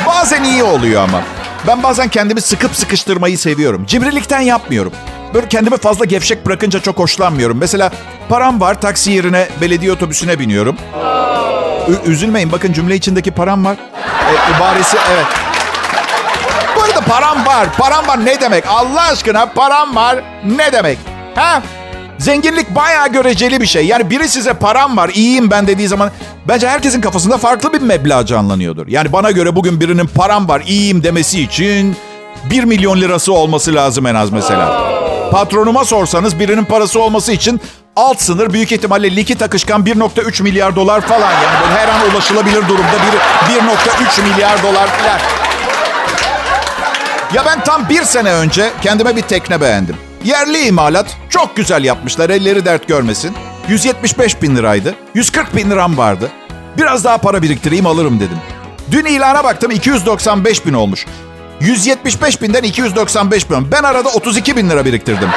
Bazen 0.06 0.44
iyi 0.44 0.62
oluyor 0.62 1.02
ama. 1.02 1.22
Ben 1.66 1.82
bazen 1.82 2.08
kendimi 2.08 2.40
sıkıp 2.40 2.76
sıkıştırmayı 2.76 3.38
seviyorum. 3.38 3.86
Cimrilikten 3.86 4.40
yapmıyorum. 4.40 4.92
Böyle 5.34 5.48
kendimi 5.48 5.76
fazla 5.76 6.04
gevşek 6.04 6.46
bırakınca 6.46 6.80
çok 6.80 6.98
hoşlanmıyorum. 6.98 7.58
Mesela 7.58 7.90
param 8.28 8.60
var 8.60 8.80
taksi 8.80 9.10
yerine 9.12 9.48
belediye 9.60 9.92
otobüsüne 9.92 10.38
biniyorum. 10.38 10.76
Ü- 11.88 12.10
üzülmeyin 12.10 12.52
bakın 12.52 12.72
cümle 12.72 12.94
içindeki 12.96 13.30
param 13.30 13.64
var. 13.64 13.76
E, 14.30 14.56
ibaresi 14.56 14.96
evet. 15.14 15.26
Bu 16.76 16.82
arada 16.82 17.00
param 17.00 17.46
var. 17.46 17.68
Param 17.78 18.06
var 18.08 18.24
ne 18.24 18.40
demek? 18.40 18.64
Allah 18.68 19.02
aşkına 19.02 19.46
param 19.46 19.96
var 19.96 20.16
ne 20.56 20.72
demek? 20.72 20.98
Ha? 21.34 21.62
Zenginlik 22.18 22.74
bayağı 22.74 23.08
göreceli 23.12 23.60
bir 23.60 23.66
şey. 23.66 23.86
Yani 23.86 24.10
biri 24.10 24.28
size 24.28 24.52
param 24.52 24.96
var, 24.96 25.08
iyiyim 25.14 25.50
ben 25.50 25.66
dediği 25.66 25.88
zaman 25.88 26.10
bence 26.48 26.68
herkesin 26.68 27.00
kafasında 27.00 27.38
farklı 27.38 27.72
bir 27.72 27.80
meblağ 27.80 28.26
canlanıyordur. 28.26 28.86
Yani 28.88 29.12
bana 29.12 29.30
göre 29.30 29.56
bugün 29.56 29.80
birinin 29.80 30.06
param 30.06 30.48
var, 30.48 30.62
iyiyim 30.66 31.02
demesi 31.02 31.42
için 31.42 31.96
1 32.50 32.64
milyon 32.64 33.00
lirası 33.00 33.32
olması 33.32 33.74
lazım 33.74 34.06
en 34.06 34.14
az 34.14 34.30
mesela. 34.30 34.88
Patronuma 35.30 35.84
sorsanız 35.84 36.38
birinin 36.38 36.64
parası 36.64 37.00
olması 37.00 37.32
için 37.32 37.60
alt 37.96 38.20
sınır 38.20 38.52
büyük 38.52 38.72
ihtimalle 38.72 39.16
likit 39.16 39.42
akışkan 39.42 39.82
1.3 39.84 40.42
milyar 40.42 40.76
dolar 40.76 41.00
falan. 41.00 41.32
Yani 41.32 41.60
böyle 41.62 41.80
her 41.80 41.88
an 41.88 42.10
ulaşılabilir 42.12 42.68
durumda 42.68 42.96
bir 43.48 43.54
1.3 43.54 44.22
milyar 44.32 44.62
dolar 44.62 44.86
falan. 44.86 45.18
Ya 47.34 47.46
ben 47.46 47.64
tam 47.64 47.88
bir 47.88 48.02
sene 48.02 48.32
önce 48.32 48.70
kendime 48.82 49.16
bir 49.16 49.22
tekne 49.22 49.60
beğendim. 49.60 50.07
Yerli 50.28 50.66
imalat. 50.66 51.16
Çok 51.30 51.56
güzel 51.56 51.84
yapmışlar. 51.84 52.30
Elleri 52.30 52.64
dert 52.64 52.88
görmesin. 52.88 53.36
175 53.68 54.42
bin 54.42 54.56
liraydı. 54.56 54.94
140 55.14 55.56
bin 55.56 55.70
liram 55.70 55.98
vardı. 55.98 56.30
Biraz 56.78 57.04
daha 57.04 57.18
para 57.18 57.42
biriktireyim 57.42 57.86
alırım 57.86 58.20
dedim. 58.20 58.38
Dün 58.90 59.04
ilana 59.04 59.44
baktım 59.44 59.70
295 59.70 60.66
bin 60.66 60.72
olmuş. 60.72 61.06
175 61.60 62.42
binden 62.42 62.62
295 62.62 63.50
bin. 63.50 63.72
Ben 63.72 63.82
arada 63.82 64.08
32 64.08 64.56
bin 64.56 64.70
lira 64.70 64.84
biriktirdim. 64.84 65.28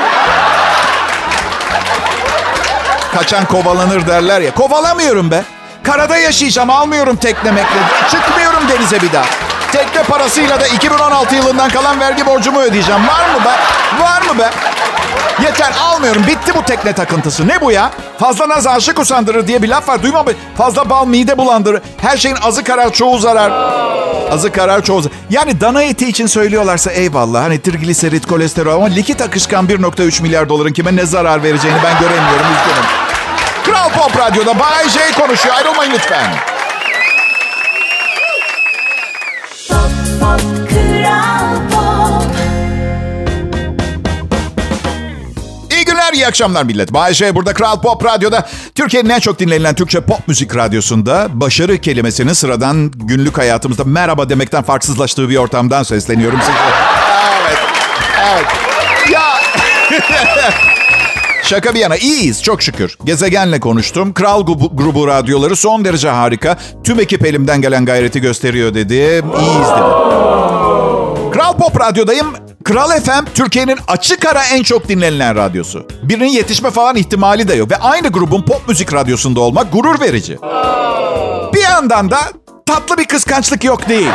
Kaçan 3.14 3.46
kovalanır 3.46 4.08
derler 4.08 4.42
ya. 4.42 4.54
Kovalamıyorum 4.54 5.32
be. 5.32 5.44
Karada 5.84 6.18
yaşayacağım 6.18 6.70
almıyorum 6.70 7.16
tekne 7.16 7.52
mekle. 7.52 7.80
Çıkmıyorum 8.12 8.64
denize 8.70 9.02
bir 9.02 9.14
daha. 9.14 9.51
Tekne 9.72 10.04
parasıyla 10.04 10.60
da 10.60 10.68
2016 10.68 11.36
yılından 11.36 11.70
kalan 11.70 12.00
vergi 12.00 12.26
borcumu 12.26 12.60
ödeyeceğim. 12.60 13.08
Var 13.08 13.30
mı 13.30 13.46
be? 13.46 13.50
Var 14.04 14.22
mı 14.22 14.40
be? 14.40 14.50
Yeter 15.44 15.72
almıyorum. 15.84 16.24
Bitti 16.28 16.56
bu 16.56 16.64
tekne 16.64 16.94
takıntısı. 16.94 17.48
Ne 17.48 17.62
bu 17.62 17.72
ya? 17.72 17.92
Fazla 18.20 18.50
naz 18.50 18.68
aşık 18.68 19.00
usandırır 19.00 19.48
diye 19.48 19.62
bir 19.62 19.70
laf 19.70 19.90
var. 19.90 20.04
Duyma 20.04 20.24
mı? 20.24 20.32
Fazla 20.58 20.90
bal 20.90 21.08
mide 21.08 21.38
bulandırır. 21.38 21.82
Her 22.02 22.18
şeyin 22.18 22.36
azı 22.44 22.64
karar 22.64 22.94
çoğu 22.94 23.20
zarar. 23.20 23.52
Azı 24.32 24.52
karar 24.52 24.84
çoğu 24.84 25.02
zarar. 25.02 25.16
Yani 25.30 25.62
dana 25.62 25.84
eti 25.84 26.08
için 26.08 26.28
söylüyorlarsa 26.28 26.92
eyvallah. 26.92 27.44
Hani 27.44 27.62
trigliserit, 27.62 28.28
kolesterol 28.28 28.76
ama 28.76 28.86
likit 28.86 29.22
akışkan 29.22 29.68
1.3 29.68 30.22
milyar 30.22 30.50
doların 30.50 30.74
kime 30.74 30.96
ne 30.96 31.06
zarar 31.06 31.44
vereceğini 31.44 31.78
ben 31.84 32.00
göremiyorum. 32.00 32.46
Üzgünüm. 32.46 32.86
Kral 33.66 33.90
Pop 33.90 34.18
Radyo'da 34.18 34.60
Bay 34.60 34.90
J 34.90 35.00
konuşuyor. 35.20 35.56
Ayrılmayın 35.56 35.92
lütfen. 35.92 36.26
Günler, 46.12 46.24
iyi 46.24 46.28
akşamlar 46.28 46.64
millet. 46.64 46.94
Bay 46.94 47.14
J 47.14 47.36
burada 47.36 47.54
Kral 47.54 47.82
Pop 47.82 48.06
Radyo'da. 48.06 48.50
Türkiye'nin 48.76 49.10
en 49.10 49.20
çok 49.20 49.40
dinlenilen 49.40 49.76
Türkçe 49.76 50.02
pop 50.02 50.28
müzik 50.28 50.56
radyosunda 50.56 51.28
başarı 51.34 51.78
kelimesinin 51.78 52.34
sıradan 52.34 52.92
günlük 52.96 53.38
hayatımızda 53.38 53.84
merhaba 53.84 54.30
demekten 54.30 54.64
farksızlaştığı 54.64 55.30
bir 55.30 55.38
ortamdan 55.38 55.84
sesleniyorum 55.84 56.40
size. 56.40 56.52
Evet, 57.42 57.58
evet. 58.34 58.46
Ya... 59.12 59.22
Şaka 61.44 61.74
bir 61.74 61.80
yana 61.80 61.98
iyiyiz 61.98 62.44
çok 62.44 62.62
şükür. 62.62 62.98
Gezegenle 63.06 63.60
konuştum. 63.60 64.14
Kral 64.14 64.46
grubu, 64.46 64.78
grubu 64.78 65.08
radyoları 65.08 65.56
son 65.56 65.86
derece 65.86 66.10
harika. 66.10 66.58
Tüm 66.84 67.00
ekip 67.00 67.26
elimden 67.26 67.62
gelen 67.62 67.86
gayreti 67.86 68.22
gösteriyor 68.22 68.74
dedi. 68.74 68.94
İyiyiz 68.94 69.68
dedi. 69.78 70.51
Kral 71.52 71.60
Pop 71.60 71.80
Radyo'dayım. 71.80 72.34
Kral 72.64 72.90
FM 72.90 73.26
Türkiye'nin 73.36 73.80
açık 73.88 74.26
ara 74.26 74.44
en 74.44 74.64
çok 74.64 74.88
dinlenilen 74.88 75.36
radyosu. 75.36 75.88
Birinin 76.04 76.28
yetişme 76.28 76.72
falan 76.72 76.96
ihtimali 76.96 77.48
de 77.48 77.54
yok. 77.54 77.72
Ve 77.72 77.76
aynı 77.78 78.08
grubun 78.08 78.42
pop 78.42 78.68
müzik 78.68 78.94
radyosunda 78.94 79.40
olmak 79.40 79.72
gurur 79.74 80.00
verici. 80.00 80.38
Bir 81.54 81.62
yandan 81.62 82.12
da 82.12 82.20
tatlı 82.66 82.98
bir 82.98 83.06
kıskançlık 83.06 83.64
yok 83.64 83.90
değil. 83.90 84.10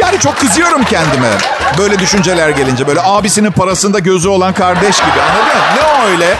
Yani 0.00 0.18
çok 0.18 0.40
kızıyorum 0.40 0.84
kendime. 0.84 1.30
Böyle 1.78 1.98
düşünceler 1.98 2.50
gelince. 2.50 2.86
Böyle 2.86 3.00
abisinin 3.04 3.50
parasında 3.52 3.98
gözü 3.98 4.28
olan 4.28 4.54
kardeş 4.54 4.96
gibi 4.96 5.20
anladın 5.22 5.58
mı? 5.58 5.64
Ne 5.76 6.10
öyle? 6.10 6.36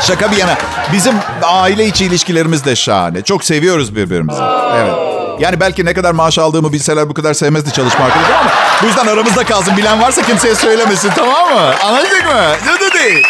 Şaka 0.00 0.30
bir 0.32 0.36
yana. 0.36 0.54
Bizim 0.92 1.14
aile 1.42 1.86
içi 1.86 2.04
ilişkilerimiz 2.04 2.64
de 2.64 2.76
şahane. 2.76 3.22
Çok 3.22 3.44
seviyoruz 3.44 3.96
birbirimizi. 3.96 4.42
Evet. 4.76 5.15
Yani 5.38 5.60
belki 5.60 5.84
ne 5.84 5.94
kadar 5.94 6.12
maaş 6.12 6.38
aldığımı 6.38 6.72
bilseler 6.72 7.08
bu 7.08 7.14
kadar 7.14 7.34
sevmezdi 7.34 7.72
çalışma 7.72 8.04
arkadaşım 8.04 8.34
ama 8.40 8.50
bu 8.82 8.86
yüzden 8.86 9.06
aramızda 9.06 9.44
kalsın. 9.44 9.76
Bilen 9.76 10.02
varsa 10.02 10.22
kimseye 10.22 10.54
söylemesin 10.54 11.10
tamam 11.16 11.54
mı? 11.54 11.74
Anlaştık 11.84 12.24
mı? 12.24 12.42
Dedi. 12.80 13.22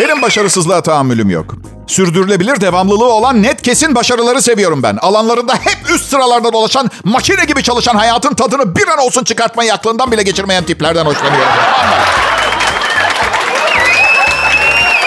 Benim 0.00 0.22
başarısızlığa 0.22 0.82
tahammülüm 0.82 1.30
yok. 1.30 1.54
Sürdürülebilir 1.86 2.60
devamlılığı 2.60 3.12
olan 3.12 3.42
net 3.42 3.62
kesin 3.62 3.94
başarıları 3.94 4.42
seviyorum 4.42 4.82
ben. 4.82 4.96
Alanlarında 4.96 5.54
hep 5.54 5.90
üst 5.90 6.10
sıralarda 6.10 6.52
dolaşan, 6.52 6.90
makine 7.04 7.44
gibi 7.44 7.62
çalışan 7.62 7.94
hayatın 7.96 8.34
tadını 8.34 8.76
bir 8.76 8.88
an 8.88 8.98
olsun 8.98 9.24
çıkartmayı 9.24 9.74
aklından 9.74 10.12
bile 10.12 10.22
geçirmeyen 10.22 10.64
tiplerden 10.64 11.04
hoşlanıyorum. 11.06 11.52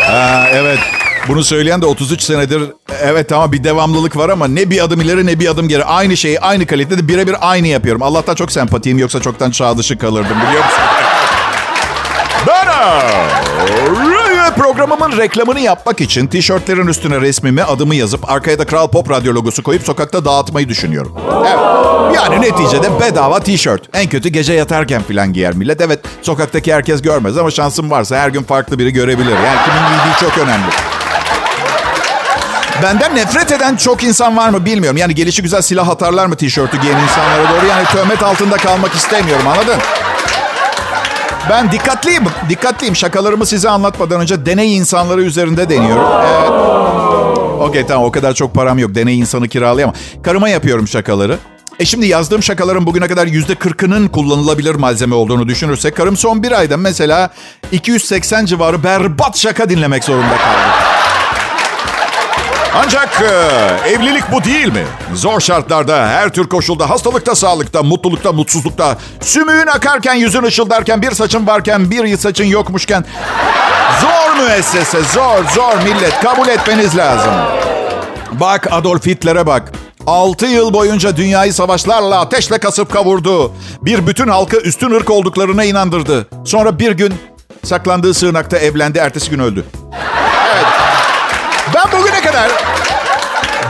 ha, 0.07 0.47
evet. 0.51 0.79
Bunu 1.27 1.43
söyleyen 1.43 1.81
de 1.81 1.85
33 1.85 2.21
senedir 2.21 2.63
evet 3.01 3.29
tamam 3.29 3.51
bir 3.51 3.63
devamlılık 3.63 4.17
var 4.17 4.29
ama 4.29 4.47
ne 4.47 4.69
bir 4.69 4.83
adım 4.83 5.01
ileri 5.01 5.25
ne 5.25 5.39
bir 5.39 5.47
adım 5.47 5.67
geri. 5.67 5.83
Aynı 5.83 6.17
şeyi 6.17 6.39
aynı 6.39 6.65
kalitede 6.65 7.07
birebir 7.07 7.35
aynı 7.41 7.67
yapıyorum. 7.67 8.03
Allah'tan 8.03 8.35
çok 8.35 8.51
sempatiyim 8.51 8.97
yoksa 8.97 9.21
çoktan 9.21 9.51
çağ 9.51 9.77
dışı 9.77 9.97
kalırdım 9.97 10.37
biliyor 10.47 10.63
musun? 10.65 10.81
Programımın 14.57 15.17
reklamını 15.17 15.59
yapmak 15.59 16.01
için 16.01 16.27
tişörtlerin 16.27 16.87
üstüne 16.87 17.21
resmimi, 17.21 17.63
adımı 17.63 17.95
yazıp 17.95 18.31
arkaya 18.31 18.59
da 18.59 18.65
Kral 18.65 18.87
Pop 18.87 19.09
Radyo 19.09 19.33
logosu 19.33 19.63
koyup 19.63 19.83
sokakta 19.83 20.25
dağıtmayı 20.25 20.69
düşünüyorum. 20.69 21.17
Evet. 21.39 22.15
Yani 22.15 22.41
neticede 22.41 22.99
bedava 23.01 23.39
tişört. 23.39 23.81
En 23.93 24.09
kötü 24.09 24.29
gece 24.29 24.53
yatarken 24.53 25.01
falan 25.01 25.33
giyer 25.33 25.53
millet. 25.53 25.81
Evet 25.81 25.99
sokaktaki 26.21 26.73
herkes 26.73 27.01
görmez 27.01 27.37
ama 27.37 27.51
şansım 27.51 27.91
varsa 27.91 28.17
her 28.17 28.29
gün 28.29 28.43
farklı 28.43 28.79
biri 28.79 28.93
görebilir. 28.93 29.31
Yani 29.31 29.59
kimin 29.65 29.87
giydiği 29.87 30.19
çok 30.19 30.37
önemli. 30.37 30.65
Benden 32.85 33.15
nefret 33.15 33.51
eden 33.51 33.75
çok 33.75 34.03
insan 34.03 34.37
var 34.37 34.49
mı 34.49 34.65
bilmiyorum. 34.65 34.97
Yani 34.97 35.15
gelişi 35.15 35.41
güzel 35.41 35.61
silah 35.61 35.89
atarlar 35.89 36.25
mı 36.25 36.35
tişörtü 36.35 36.81
giyen 36.81 36.99
insanlara 36.99 37.49
doğru? 37.49 37.67
Yani 37.67 37.85
töhmet 37.85 38.23
altında 38.23 38.57
kalmak 38.57 38.93
istemiyorum 38.93 39.47
anladın? 39.47 39.75
Ben 41.49 41.71
dikkatliyim. 41.71 42.23
Dikkatliyim. 42.49 42.95
Şakalarımı 42.95 43.45
size 43.45 43.69
anlatmadan 43.69 44.21
önce 44.21 44.45
deney 44.45 44.77
insanları 44.77 45.21
üzerinde 45.21 45.69
deniyorum. 45.69 46.05
Evet. 46.21 46.49
Okey 47.59 47.85
tamam 47.85 48.05
o 48.05 48.11
kadar 48.11 48.33
çok 48.33 48.53
param 48.53 48.79
yok. 48.79 48.95
Deney 48.95 49.19
insanı 49.19 49.47
kiralayamam. 49.47 49.95
Karıma 50.23 50.49
yapıyorum 50.49 50.87
şakaları. 50.87 51.37
E 51.79 51.85
şimdi 51.85 52.07
yazdığım 52.07 52.43
şakaların 52.43 52.85
bugüne 52.85 53.07
kadar 53.07 53.27
yüzde 53.27 53.55
kırkının 53.55 54.07
kullanılabilir 54.07 54.75
malzeme 54.75 55.15
olduğunu 55.15 55.47
düşünürsek... 55.47 55.95
...karım 55.95 56.17
son 56.17 56.43
bir 56.43 56.51
ayda 56.51 56.77
mesela 56.77 57.29
280 57.71 58.45
civarı 58.45 58.83
berbat 58.83 59.37
şaka 59.37 59.69
dinlemek 59.69 60.03
zorunda 60.03 60.37
kaldı. 60.37 61.04
Ancak 62.83 63.21
e, 63.21 63.89
evlilik 63.89 64.31
bu 64.31 64.43
değil 64.43 64.67
mi? 64.67 64.83
Zor 65.13 65.39
şartlarda, 65.39 66.07
her 66.07 66.29
tür 66.29 66.49
koşulda, 66.49 66.89
hastalıkta, 66.89 67.35
sağlıkta, 67.35 67.83
mutlulukta, 67.83 68.31
mutsuzlukta, 68.31 68.97
sümüğün 69.21 69.67
akarken, 69.67 70.13
yüzün 70.13 70.43
ışıldarken, 70.43 71.01
bir 71.01 71.11
saçın 71.11 71.47
varken, 71.47 71.91
bir 71.91 72.17
saçın 72.17 72.45
yokmuşken... 72.45 73.05
Zor 74.01 74.43
müessese, 74.43 75.01
zor, 75.01 75.43
zor 75.55 75.77
millet. 75.83 76.19
Kabul 76.23 76.47
etmeniz 76.47 76.97
lazım. 76.97 77.33
Bak 78.31 78.67
Adolf 78.71 79.05
Hitler'e 79.05 79.47
bak. 79.47 79.71
6 80.07 80.45
yıl 80.45 80.73
boyunca 80.73 81.17
dünyayı 81.17 81.53
savaşlarla 81.53 82.19
ateşle 82.19 82.57
kasıp 82.57 82.93
kavurdu. 82.93 83.51
Bir 83.81 84.07
bütün 84.07 84.27
halkı 84.27 84.57
üstün 84.57 84.91
ırk 84.91 85.09
olduklarına 85.09 85.63
inandırdı. 85.63 86.27
Sonra 86.45 86.79
bir 86.79 86.91
gün 86.91 87.13
saklandığı 87.63 88.13
sığınakta 88.13 88.57
evlendi, 88.57 88.97
ertesi 88.97 89.29
gün 89.31 89.39
öldü. 89.39 89.65
Evet. 90.55 90.65
Ben 91.75 91.99
bugüne 91.99 92.21
kadar 92.21 92.51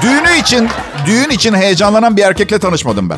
düğünü 0.02 0.38
için, 0.38 0.70
düğün 1.06 1.30
için 1.30 1.54
heyecanlanan 1.54 2.18
bir 2.18 2.24
erkekle 2.24 2.60
tanışmadım 2.60 3.10
ben. 3.10 3.18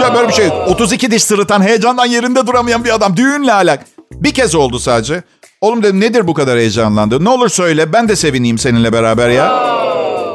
Ya 0.00 0.14
böyle 0.14 0.28
bir 0.28 0.32
şey. 0.32 0.48
32 0.66 1.10
diş 1.10 1.24
sırıtan, 1.24 1.62
heyecandan 1.62 2.06
yerinde 2.06 2.46
duramayan 2.46 2.84
bir 2.84 2.94
adam. 2.94 3.16
Düğünle 3.16 3.52
alak. 3.52 3.80
Bir 4.12 4.34
kez 4.34 4.54
oldu 4.54 4.78
sadece. 4.78 5.22
Oğlum 5.60 5.82
dedim 5.82 6.00
nedir 6.00 6.26
bu 6.26 6.34
kadar 6.34 6.58
heyecanlandı? 6.58 7.24
Ne 7.24 7.28
olur 7.28 7.48
söyle 7.48 7.92
ben 7.92 8.08
de 8.08 8.16
sevineyim 8.16 8.58
seninle 8.58 8.92
beraber 8.92 9.28
ya. 9.28 9.44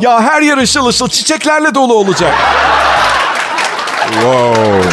Ya 0.01 0.21
her 0.21 0.41
yer 0.41 0.57
ışıl 0.57 0.85
ışıl 0.87 1.07
çiçeklerle 1.07 1.75
dolu 1.75 1.93
olacak. 1.93 2.33
Wow. 4.13 4.89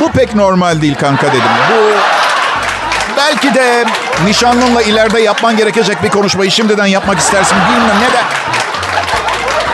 Bu 0.00 0.10
pek 0.12 0.34
normal 0.34 0.82
değil 0.82 0.94
kanka 1.00 1.26
dedim. 1.26 1.40
Bu 1.70 1.92
belki 3.16 3.54
de 3.54 3.84
nişanlınla 4.24 4.82
ileride 4.82 5.20
yapman 5.20 5.56
gerekecek 5.56 6.02
bir 6.02 6.08
konuşmayı 6.08 6.50
şimdiden 6.50 6.86
yapmak 6.86 7.18
istersin. 7.18 7.56
Bilmem 7.70 7.96
neden. 7.96 8.24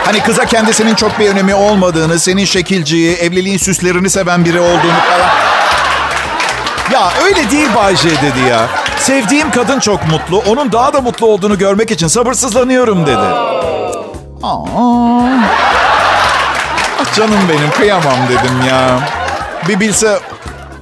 Hani 0.05 0.23
kıza 0.23 0.45
kendisinin 0.45 0.95
çok 0.95 1.19
bir 1.19 1.29
önemi 1.29 1.55
olmadığını, 1.55 2.19
senin 2.19 2.45
şekilciyi, 2.45 3.15
evliliğin 3.15 3.57
süslerini 3.57 4.09
seven 4.09 4.45
biri 4.45 4.59
olduğunu 4.59 4.99
falan. 5.09 5.29
Ya 6.91 7.11
öyle 7.25 7.51
değil 7.51 7.67
Bayce 7.75 8.09
dedi 8.09 8.49
ya. 8.49 8.67
Sevdiğim 8.99 9.51
kadın 9.51 9.79
çok 9.79 10.07
mutlu. 10.07 10.37
Onun 10.47 10.71
daha 10.71 10.93
da 10.93 11.01
mutlu 11.01 11.27
olduğunu 11.27 11.57
görmek 11.57 11.91
için 11.91 12.07
sabırsızlanıyorum 12.07 13.05
dedi. 13.05 13.17
Aa. 14.43 14.65
Ah 17.01 17.15
canım 17.15 17.39
benim 17.49 17.71
kıyamam 17.71 18.17
dedim 18.29 18.67
ya. 18.69 18.99
Bir 19.67 19.79
bilse 19.79 20.19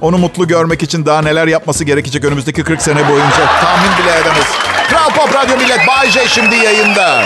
onu 0.00 0.18
mutlu 0.18 0.48
görmek 0.48 0.82
için 0.82 1.06
daha 1.06 1.22
neler 1.22 1.46
yapması 1.46 1.84
gerekecek 1.84 2.24
önümüzdeki 2.24 2.64
40 2.64 2.82
sene 2.82 3.08
boyunca 3.08 3.46
tahmin 3.64 3.98
bile 3.98 4.12
edemez. 4.20 4.46
Kral 4.90 5.10
Pop 5.10 5.34
Radyo 5.34 5.56
Millet 5.56 5.88
Bay 5.88 6.10
J 6.10 6.28
şimdi 6.28 6.56
yayında. 6.56 7.24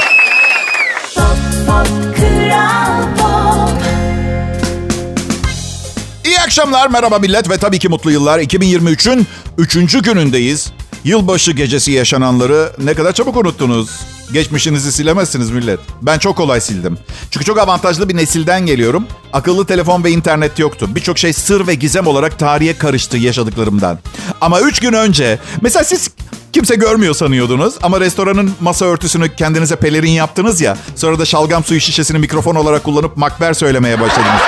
İyi 6.26 6.40
akşamlar, 6.40 6.88
merhaba 6.88 7.18
millet 7.18 7.50
ve 7.50 7.56
tabii 7.56 7.78
ki 7.78 7.88
mutlu 7.88 8.10
yıllar. 8.10 8.38
2023'ün 8.38 9.26
3. 9.58 10.02
günündeyiz. 10.02 10.72
Yılbaşı 11.04 11.52
gecesi 11.52 11.92
yaşananları 11.92 12.72
ne 12.78 12.94
kadar 12.94 13.12
çabuk 13.12 13.36
unuttunuz. 13.36 13.90
Geçmişinizi 14.32 14.92
silemezsiniz 14.92 15.50
millet. 15.50 15.80
Ben 16.02 16.18
çok 16.18 16.36
kolay 16.36 16.60
sildim. 16.60 16.98
Çünkü 17.30 17.46
çok 17.46 17.58
avantajlı 17.58 18.08
bir 18.08 18.16
nesilden 18.16 18.66
geliyorum. 18.66 19.06
Akıllı 19.32 19.66
telefon 19.66 20.04
ve 20.04 20.10
internet 20.10 20.58
yoktu. 20.58 20.88
Birçok 20.94 21.18
şey 21.18 21.32
sır 21.32 21.66
ve 21.66 21.74
gizem 21.74 22.06
olarak 22.06 22.38
tarihe 22.38 22.78
karıştı 22.78 23.16
yaşadıklarımdan. 23.16 23.98
Ama 24.40 24.60
3 24.60 24.80
gün 24.80 24.92
önce, 24.92 25.38
mesela 25.60 25.84
siz 25.84 26.10
kimse 26.52 26.74
görmüyor 26.74 27.14
sanıyordunuz 27.14 27.74
ama 27.82 28.00
restoranın 28.00 28.52
masa 28.60 28.84
örtüsünü 28.84 29.36
kendinize 29.36 29.76
pelerin 29.76 30.10
yaptınız 30.10 30.60
ya. 30.60 30.76
Sonra 30.96 31.18
da 31.18 31.24
şalgam 31.24 31.64
suyu 31.64 31.80
şişesini 31.80 32.18
mikrofon 32.18 32.54
olarak 32.54 32.84
kullanıp 32.84 33.16
makber 33.16 33.54
söylemeye 33.54 34.00
başladınız. 34.00 34.42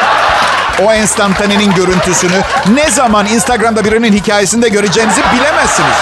O 0.86 0.92
enstantanenin 0.92 1.74
görüntüsünü 1.74 2.40
ne 2.74 2.90
zaman 2.90 3.26
Instagram'da 3.26 3.84
birinin 3.84 4.12
hikayesinde 4.12 4.68
göreceğinizi 4.68 5.20
bilemezsiniz. 5.34 5.96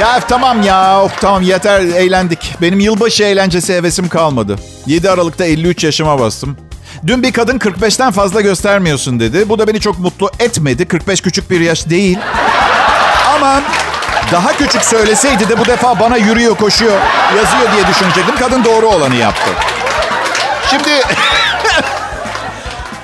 Ya 0.00 0.20
tamam 0.20 0.62
ya 0.62 1.02
of 1.02 1.20
tamam 1.20 1.42
yeter 1.42 1.80
eğlendik. 1.80 2.54
Benim 2.62 2.80
yılbaşı 2.80 3.24
eğlencesi 3.24 3.74
hevesim 3.74 4.08
kalmadı. 4.08 4.56
7 4.86 5.10
Aralık'ta 5.10 5.44
53 5.44 5.84
yaşıma 5.84 6.18
bastım. 6.20 6.56
Dün 7.06 7.22
bir 7.22 7.32
kadın 7.32 7.58
45'ten 7.58 8.10
fazla 8.12 8.40
göstermiyorsun 8.40 9.20
dedi. 9.20 9.48
Bu 9.48 9.58
da 9.58 9.68
beni 9.68 9.80
çok 9.80 9.98
mutlu 9.98 10.30
etmedi. 10.40 10.88
45 10.88 11.20
küçük 11.20 11.50
bir 11.50 11.60
yaş 11.60 11.88
değil. 11.90 12.18
Ama 13.34 13.60
daha 14.32 14.56
küçük 14.56 14.84
söyleseydi 14.84 15.48
de 15.48 15.58
bu 15.58 15.66
defa 15.66 16.00
bana 16.00 16.16
yürüyor, 16.16 16.54
koşuyor, 16.56 17.00
yazıyor 17.36 17.72
diye 17.72 17.86
düşünecektim. 17.86 18.36
Kadın 18.38 18.64
doğru 18.64 18.86
olanı 18.86 19.14
yaptı. 19.14 19.50
Şimdi 20.74 20.90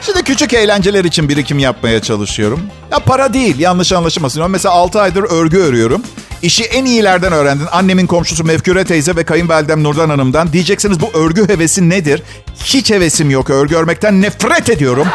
Şimdi 0.00 0.22
küçük 0.22 0.52
eğlenceler 0.54 1.04
için 1.04 1.28
birikim 1.28 1.58
yapmaya 1.58 2.02
çalışıyorum. 2.02 2.60
Ya 2.92 2.98
para 2.98 3.32
değil, 3.32 3.58
yanlış 3.58 3.92
anlaşılmasın. 3.92 4.50
Mesela 4.50 4.74
6 4.74 5.00
aydır 5.00 5.22
örgü 5.30 5.58
örüyorum. 5.58 6.02
İşi 6.42 6.64
en 6.64 6.84
iyilerden 6.84 7.32
öğrendin. 7.32 7.66
Annemin 7.72 8.06
komşusu 8.06 8.44
Mevküre 8.44 8.84
teyze 8.84 9.16
ve 9.16 9.24
kayınvalidem 9.24 9.84
Nurdan 9.84 10.10
Hanım'dan. 10.10 10.52
Diyeceksiniz 10.52 11.00
bu 11.00 11.10
örgü 11.14 11.48
hevesi 11.48 11.88
nedir? 11.88 12.22
Hiç 12.64 12.90
hevesim 12.90 13.30
yok. 13.30 13.50
Örgü 13.50 13.76
örmekten 13.76 14.22
nefret 14.22 14.70
ediyorum. 14.70 15.08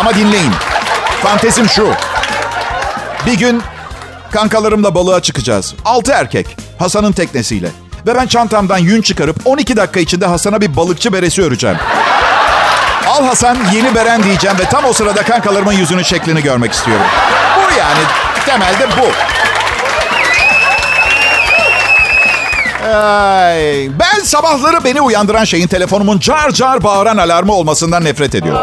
Ama 0.00 0.14
dinleyin. 0.14 0.52
Fantezim 1.22 1.68
şu. 1.68 1.88
Bir 3.26 3.38
gün 3.38 3.62
kankalarımla 4.30 4.94
balığa 4.94 5.22
çıkacağız. 5.22 5.74
Altı 5.84 6.12
erkek. 6.12 6.56
Hasan'ın 6.78 7.12
teknesiyle. 7.12 7.68
Ve 8.06 8.14
ben 8.14 8.26
çantamdan 8.26 8.78
yün 8.78 9.02
çıkarıp 9.02 9.36
12 9.44 9.76
dakika 9.76 10.00
içinde 10.00 10.26
Hasan'a 10.26 10.60
bir 10.60 10.76
balıkçı 10.76 11.12
beresi 11.12 11.42
öreceğim. 11.42 11.76
Al 13.08 13.24
Hasan 13.24 13.56
yeni 13.74 13.94
beren 13.94 14.22
diyeceğim 14.22 14.58
ve 14.58 14.64
tam 14.64 14.84
o 14.84 14.92
sırada 14.92 15.22
kankalarımın 15.22 15.72
yüzünün 15.72 16.02
şeklini 16.02 16.42
görmek 16.42 16.72
istiyorum. 16.72 17.06
Bu 17.56 17.78
yani 17.78 18.00
temelde 18.46 18.86
bu. 19.00 19.06
Ay, 22.96 23.90
ben 23.98 24.20
sabahları 24.24 24.84
beni 24.84 25.00
uyandıran 25.00 25.44
şeyin 25.44 25.66
telefonumun 25.66 26.18
car 26.18 26.50
car 26.50 26.84
bağıran 26.84 27.16
alarmı 27.16 27.52
olmasından 27.52 28.04
nefret 28.04 28.34
ediyorum. 28.34 28.62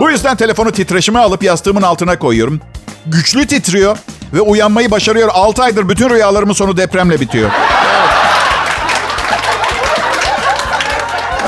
Bu 0.00 0.10
yüzden 0.10 0.36
telefonu 0.36 0.72
titreşime 0.72 1.18
alıp 1.18 1.42
yastığımın 1.42 1.82
altına 1.82 2.18
koyuyorum. 2.18 2.60
Güçlü 3.06 3.46
titriyor 3.46 3.96
ve 4.32 4.40
uyanmayı 4.40 4.90
başarıyor. 4.90 5.28
6 5.32 5.62
aydır 5.62 5.88
bütün 5.88 6.10
rüyalarımın 6.10 6.52
sonu 6.52 6.76
depremle 6.76 7.20
bitiyor. 7.20 7.50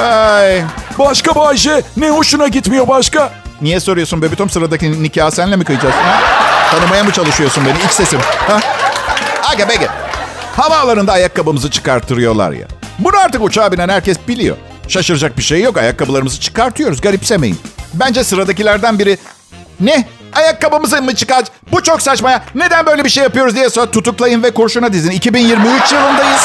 Ay. 0.03 0.63
Başka 0.99 1.35
Bayce 1.35 1.83
ne 1.97 2.11
hoşuna 2.11 2.49
gitmiyor 2.49 2.89
başka? 2.89 3.33
Niye 3.61 3.81
soruyorsun 3.81 4.23
bebitom 4.23 4.51
sıradaki 4.51 5.03
nikahı 5.03 5.31
senle 5.31 5.57
mi 5.57 5.65
kıyacağız? 5.65 5.95
Ha? 5.95 6.21
Tanımaya 6.71 7.05
mı 7.05 7.13
çalışıyorsun 7.13 7.65
beni? 7.67 7.79
İlk 7.85 7.93
sesim. 7.93 8.21
Ha? 8.49 8.61
Aga 9.53 9.69
bege. 9.69 9.89
Havaalanında 10.57 11.13
ayakkabımızı 11.13 11.71
çıkarttırıyorlar 11.71 12.51
ya. 12.53 12.67
Bunu 12.99 13.17
artık 13.19 13.43
uçağa 13.43 13.73
binen 13.73 13.89
herkes 13.89 14.17
biliyor. 14.29 14.57
Şaşıracak 14.89 15.39
bir 15.39 15.43
şey 15.43 15.61
yok. 15.63 15.77
Ayakkabılarımızı 15.79 16.41
çıkartıyoruz. 16.41 17.01
Garipsemeyin. 17.01 17.61
Bence 17.95 18.25
sıradakilerden 18.25 18.99
biri... 18.99 19.19
Ne? 19.81 20.05
Ayakkabımızı 20.33 21.03
mı 21.03 21.15
çıkar? 21.15 21.45
Bu 21.73 21.83
çok 21.83 22.03
saçma 22.03 22.31
ya. 22.31 22.43
Neden 22.55 22.87
böyle 22.87 23.05
bir 23.05 23.09
şey 23.11 23.23
yapıyoruz 23.23 23.55
diye 23.57 23.71
sonra 23.71 23.91
tutuklayın 23.91 24.43
ve 24.43 24.51
kurşuna 24.51 24.93
dizin. 24.93 25.11
2023 25.11 25.93
yılındayız. 25.93 26.43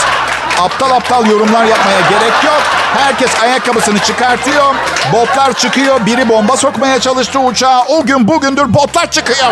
Aptal 0.66 0.92
aptal 0.92 1.26
yorumlar 1.26 1.66
yapmaya 1.66 2.00
gerek 2.10 2.44
yok. 2.44 2.62
Herkes 2.98 3.42
ayakkabısını 3.44 4.00
çıkartıyor. 4.00 4.76
Botlar 5.14 5.54
çıkıyor. 5.54 6.06
Biri 6.06 6.30
bomba 6.30 6.58
sokmaya 6.58 7.00
çalıştı 7.00 7.40
uçağa. 7.40 7.86
O 7.88 8.06
gün 8.06 8.28
bugündür 8.28 8.74
botlar 8.74 9.12
çıkıyor. 9.12 9.52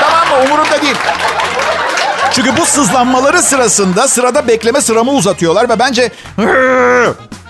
Tamam 0.00 0.28
mı? 0.28 0.44
Umurumda 0.46 0.82
değil. 0.82 0.96
Çünkü 2.32 2.56
bu 2.56 2.66
sızlanmaları 2.66 3.42
sırasında 3.42 4.08
sırada 4.08 4.48
bekleme 4.48 4.80
sıramı 4.80 5.10
uzatıyorlar 5.10 5.68
ve 5.68 5.78
bence... 5.78 6.10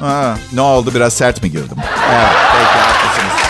Ha, 0.01 0.35
ne 0.53 0.61
oldu 0.61 0.91
biraz 0.95 1.13
sert 1.13 1.43
mi 1.43 1.51
girdim? 1.51 1.77
Evet, 2.13 2.31
peki 2.53 2.79
haklısınız. 2.85 3.42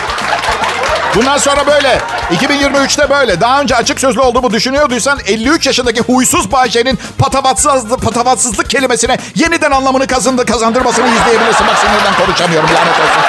Bundan 1.15 1.37
sonra 1.37 1.67
böyle. 1.67 2.01
2023'te 2.31 3.09
böyle. 3.09 3.41
Daha 3.41 3.61
önce 3.61 3.75
açık 3.75 3.99
sözlü 3.99 4.19
olduğumu 4.21 4.53
düşünüyorduysan 4.53 5.19
53 5.27 5.67
yaşındaki 5.67 6.01
huysuz 6.01 6.51
Bayce'nin 6.51 6.99
patavatsızlık, 7.17 8.01
patavatsızlık 8.01 8.69
kelimesine 8.69 9.17
yeniden 9.35 9.71
anlamını 9.71 10.07
kazındı, 10.07 10.45
kazandırmasını 10.45 11.05
izleyebilirsin. 11.07 11.67
Bak 11.67 11.77
sinirden 11.77 12.25
konuşamıyorum 12.25 12.69
lanet 12.69 12.99
olsun. 12.99 13.23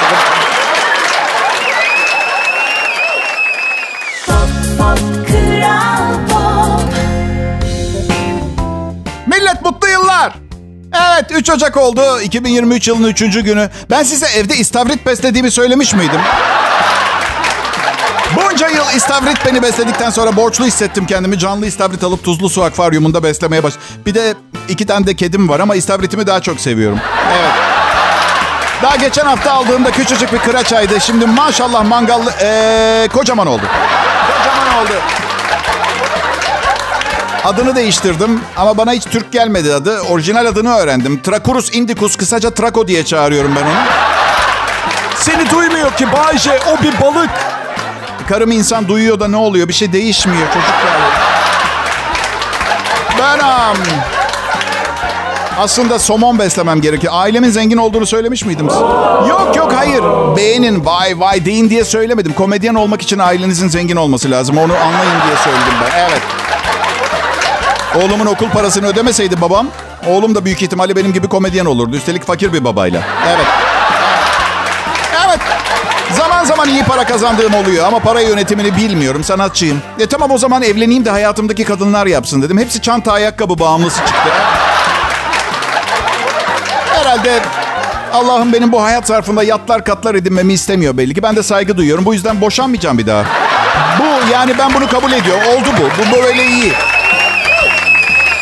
Millet 9.26 9.62
mutlu 9.62 9.88
yıllar. 9.88 10.32
Evet 10.94 11.24
3 11.30 11.50
Ocak 11.50 11.76
oldu. 11.76 12.20
2023 12.20 12.88
yılının 12.88 13.08
3. 13.08 13.20
günü. 13.20 13.70
Ben 13.90 14.02
size 14.02 14.26
evde 14.26 14.56
istavrit 14.56 15.06
beslediğimi 15.06 15.50
söylemiş 15.50 15.94
miydim? 15.94 16.20
Bunca 18.36 18.68
yıl 18.68 18.96
istavrit 18.96 19.46
beni 19.46 19.62
besledikten 19.62 20.10
sonra 20.10 20.36
borçlu 20.36 20.64
hissettim 20.66 21.06
kendimi. 21.06 21.38
Canlı 21.38 21.66
istavrit 21.66 22.04
alıp 22.04 22.24
tuzlu 22.24 22.48
su 22.48 22.62
akvaryumunda 22.62 23.22
beslemeye 23.22 23.62
baş. 23.62 23.74
Bir 24.06 24.14
de 24.14 24.34
iki 24.68 24.86
tane 24.86 25.06
de 25.06 25.14
kedim 25.14 25.48
var 25.48 25.60
ama 25.60 25.74
istavritimi 25.74 26.26
daha 26.26 26.40
çok 26.40 26.60
seviyorum. 26.60 27.00
Evet. 27.32 27.52
Daha 28.82 28.96
geçen 28.96 29.26
hafta 29.26 29.52
aldığımda 29.52 29.90
küçücük 29.90 30.32
bir 30.32 30.38
kıraçaydı. 30.38 31.00
Şimdi 31.00 31.26
maşallah 31.26 31.84
mangallı 31.84 32.32
ee, 32.40 33.08
kocaman 33.12 33.46
oldu. 33.46 33.62
Kocaman 34.38 34.84
oldu. 34.84 34.92
Adını 37.44 37.76
değiştirdim 37.76 38.40
ama 38.56 38.76
bana 38.76 38.92
hiç 38.92 39.04
Türk 39.04 39.32
gelmedi 39.32 39.74
adı. 39.74 40.00
Orijinal 40.00 40.46
adını 40.46 40.74
öğrendim. 40.76 41.22
Tracurus 41.22 41.74
indicus 41.74 42.16
kısaca 42.16 42.50
Traco 42.50 42.88
diye 42.88 43.04
çağırıyorum 43.04 43.56
ben 43.56 43.62
onu. 43.62 43.84
Seni 45.18 45.50
duymuyor 45.50 45.96
ki 45.96 46.06
Bayce 46.12 46.60
o 46.72 46.82
bir 46.82 47.00
balık. 47.00 47.30
Karım 48.28 48.50
insan 48.50 48.88
duyuyor 48.88 49.20
da 49.20 49.28
ne 49.28 49.36
oluyor? 49.36 49.68
Bir 49.68 49.72
şey 49.72 49.92
değişmiyor 49.92 50.46
çocuklar. 50.46 50.94
Ben 53.18 53.38
um, 53.38 53.76
aslında 55.58 55.98
somon 55.98 56.38
beslemem 56.38 56.80
gerekiyor. 56.80 57.12
Ailemin 57.16 57.50
zengin 57.50 57.76
olduğunu 57.76 58.06
söylemiş 58.06 58.44
miydim 58.44 58.70
size? 58.70 58.80
Yok 59.28 59.52
yok 59.56 59.72
hayır. 59.76 60.02
Beğenin 60.36 60.84
vay 60.86 61.20
vay 61.20 61.44
deyin 61.44 61.70
diye 61.70 61.84
söylemedim. 61.84 62.32
Komedyen 62.32 62.74
olmak 62.74 63.02
için 63.02 63.18
ailenizin 63.18 63.68
zengin 63.68 63.96
olması 63.96 64.30
lazım. 64.30 64.58
Onu 64.58 64.72
anlayın 64.76 65.20
diye 65.26 65.36
söyledim 65.44 65.74
ben. 65.84 65.98
Evet. 65.98 66.22
Oğlumun 68.04 68.26
okul 68.26 68.48
parasını 68.50 68.86
ödemeseydi 68.86 69.40
babam, 69.40 69.66
oğlum 70.06 70.34
da 70.34 70.44
büyük 70.44 70.62
ihtimalle 70.62 70.96
benim 70.96 71.12
gibi 71.12 71.28
komedyen 71.28 71.64
olurdu. 71.64 71.96
Üstelik 71.96 72.24
fakir 72.26 72.52
bir 72.52 72.64
babayla. 72.64 73.02
Evet. 73.28 73.46
Zaman 76.44 76.64
zaman 76.64 76.68
iyi 76.68 76.84
para 76.84 77.04
kazandığım 77.04 77.54
oluyor 77.54 77.86
ama 77.86 77.98
para 77.98 78.20
yönetimini 78.20 78.76
bilmiyorum. 78.76 79.24
Sanatçıyım. 79.24 79.82
E 79.98 80.06
tamam 80.06 80.30
o 80.30 80.38
zaman 80.38 80.62
evleneyim 80.62 81.04
de 81.04 81.10
hayatımdaki 81.10 81.64
kadınlar 81.64 82.06
yapsın 82.06 82.42
dedim. 82.42 82.58
Hepsi 82.58 82.82
çanta 82.82 83.12
ayakkabı 83.12 83.58
bağımlısı 83.58 83.98
çıktı. 83.98 84.30
Herhalde 86.94 87.40
Allah'ım 88.12 88.52
benim 88.52 88.72
bu 88.72 88.82
hayat 88.82 89.06
zarfında 89.06 89.42
yatlar 89.42 89.84
katlar 89.84 90.14
edinmemi 90.14 90.52
istemiyor 90.52 90.96
belli 90.96 91.14
ki. 91.14 91.22
Ben 91.22 91.36
de 91.36 91.42
saygı 91.42 91.76
duyuyorum. 91.76 92.04
Bu 92.04 92.14
yüzden 92.14 92.40
boşanmayacağım 92.40 92.98
bir 92.98 93.06
daha. 93.06 93.24
Bu 93.98 94.32
yani 94.32 94.54
ben 94.58 94.74
bunu 94.74 94.88
kabul 94.88 95.12
ediyorum. 95.12 95.42
Oldu 95.48 95.68
bu. 95.80 96.02
Bu 96.02 96.22
böyle 96.22 96.46
iyi. 96.46 96.72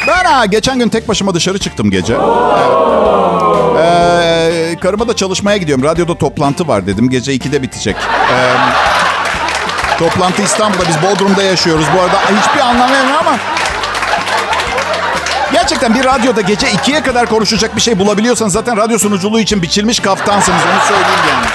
Ben 0.07 0.25
ha, 0.25 0.47
geçen 0.47 0.79
gün 0.79 0.89
tek 0.89 1.09
başıma 1.09 1.35
dışarı 1.35 1.59
çıktım 1.59 1.91
gece. 1.91 2.15
Evet. 2.15 2.23
Ee, 3.85 4.12
karıma 4.83 5.09
da 5.09 5.17
çalışmaya 5.17 5.57
gidiyorum. 5.57 5.85
Radyoda 5.85 6.19
toplantı 6.19 6.69
var 6.69 6.87
dedim. 6.87 7.11
Gece 7.11 7.35
2'de 7.35 7.63
bitecek. 7.63 7.97
Ee, 8.33 8.55
toplantı 9.99 10.43
İstanbul'da. 10.43 10.89
Biz 10.89 11.03
Bodrum'da 11.03 11.43
yaşıyoruz. 11.43 11.87
Bu 11.97 12.01
arada 12.01 12.17
hiçbir 12.41 12.61
anlam 12.61 12.93
vermiyor 12.93 13.19
ama... 13.19 13.37
Gerçekten 15.53 15.95
bir 15.95 16.05
radyoda 16.05 16.41
gece 16.41 16.67
2'ye 16.67 17.03
kadar 17.03 17.27
konuşacak 17.27 17.77
bir 17.77 17.81
şey 17.81 17.99
bulabiliyorsanız 17.99 18.53
zaten 18.53 18.77
radyo 18.77 18.99
sunuculuğu 18.99 19.41
için 19.41 19.63
biçilmiş 19.63 20.01
kaftansınız. 20.01 20.61
Onu 20.73 20.81
söyleyeyim 20.89 21.21
yani. 21.31 21.47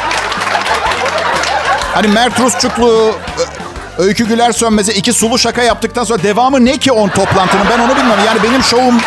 Hani 1.94 2.08
Mert 2.08 2.40
Rusçuklu, 2.40 3.16
Öykü 3.98 4.28
Güler 4.28 4.52
Sönmez'e 4.52 4.94
iki 4.94 5.14
sulu 5.14 5.40
şaka 5.40 5.64
yaptıktan 5.64 6.04
sonra 6.04 6.24
devamı 6.24 6.66
ne 6.66 6.78
ki 6.78 6.92
on 6.92 7.10
toplantının 7.10 7.66
ben 7.70 7.80
onu 7.80 7.96
bilmem. 7.96 8.20
Yani 8.26 8.44
benim 8.44 8.64
şovum 8.64 9.02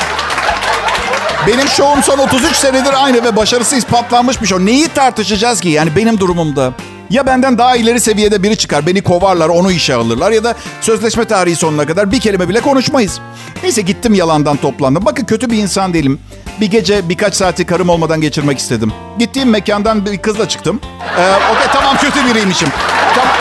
benim 1.46 1.68
şovum 1.68 2.02
son 2.02 2.18
33 2.18 2.56
senedir 2.56 3.04
aynı 3.04 3.24
ve 3.24 3.36
başarısı 3.36 3.76
ispatlanmış 3.76 4.42
bir 4.42 4.46
şov. 4.46 4.66
Neyi 4.66 4.88
tartışacağız 4.88 5.60
ki 5.60 5.68
yani 5.68 5.96
benim 5.96 6.20
durumumda? 6.20 6.72
Ya 7.10 7.26
benden 7.26 7.58
daha 7.58 7.76
ileri 7.76 8.00
seviyede 8.00 8.42
biri 8.42 8.56
çıkar. 8.56 8.86
Beni 8.86 9.02
kovarlar, 9.02 9.48
onu 9.48 9.72
işe 9.72 9.94
alırlar. 9.94 10.30
Ya 10.30 10.44
da 10.44 10.54
sözleşme 10.80 11.24
tarihi 11.24 11.56
sonuna 11.56 11.86
kadar 11.86 12.12
bir 12.12 12.20
kelime 12.20 12.48
bile 12.48 12.60
konuşmayız. 12.60 13.20
Neyse 13.62 13.82
gittim 13.82 14.14
yalandan 14.14 14.56
toplandım. 14.56 15.06
Bakın 15.06 15.24
kötü 15.24 15.50
bir 15.50 15.56
insan 15.58 15.94
değilim. 15.94 16.20
Bir 16.60 16.66
gece 16.66 17.08
birkaç 17.08 17.34
saati 17.34 17.66
karım 17.66 17.88
olmadan 17.88 18.20
geçirmek 18.20 18.58
istedim. 18.58 18.92
Gittiğim 19.18 19.50
mekandan 19.50 20.06
bir 20.06 20.18
kızla 20.18 20.48
çıktım. 20.48 20.80
Ee, 21.18 21.32
Okey 21.54 21.66
tamam 21.72 21.96
kötü 21.96 22.26
biriymişim. 22.26 22.68
Tamam. 23.14 23.34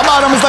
Ama 0.00 0.12
aramızda. 0.12 0.48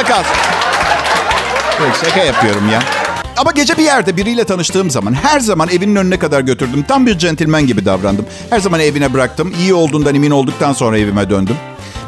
Yok, 1.80 1.92
şaka 2.04 2.20
yapıyorum 2.20 2.70
ya. 2.70 3.03
Ama 3.36 3.50
gece 3.50 3.76
bir 3.78 3.82
yerde 3.82 4.16
biriyle 4.16 4.44
tanıştığım 4.44 4.90
zaman 4.90 5.12
her 5.14 5.40
zaman 5.40 5.68
evinin 5.68 5.96
önüne 5.96 6.18
kadar 6.18 6.40
götürdüm. 6.40 6.84
Tam 6.88 7.06
bir 7.06 7.18
centilmen 7.18 7.66
gibi 7.66 7.84
davrandım. 7.84 8.26
Her 8.50 8.60
zaman 8.60 8.80
evine 8.80 9.12
bıraktım. 9.12 9.54
İyi 9.58 9.74
olduğundan 9.74 10.14
emin 10.14 10.30
olduktan 10.30 10.72
sonra 10.72 10.98
evime 10.98 11.30
döndüm. 11.30 11.56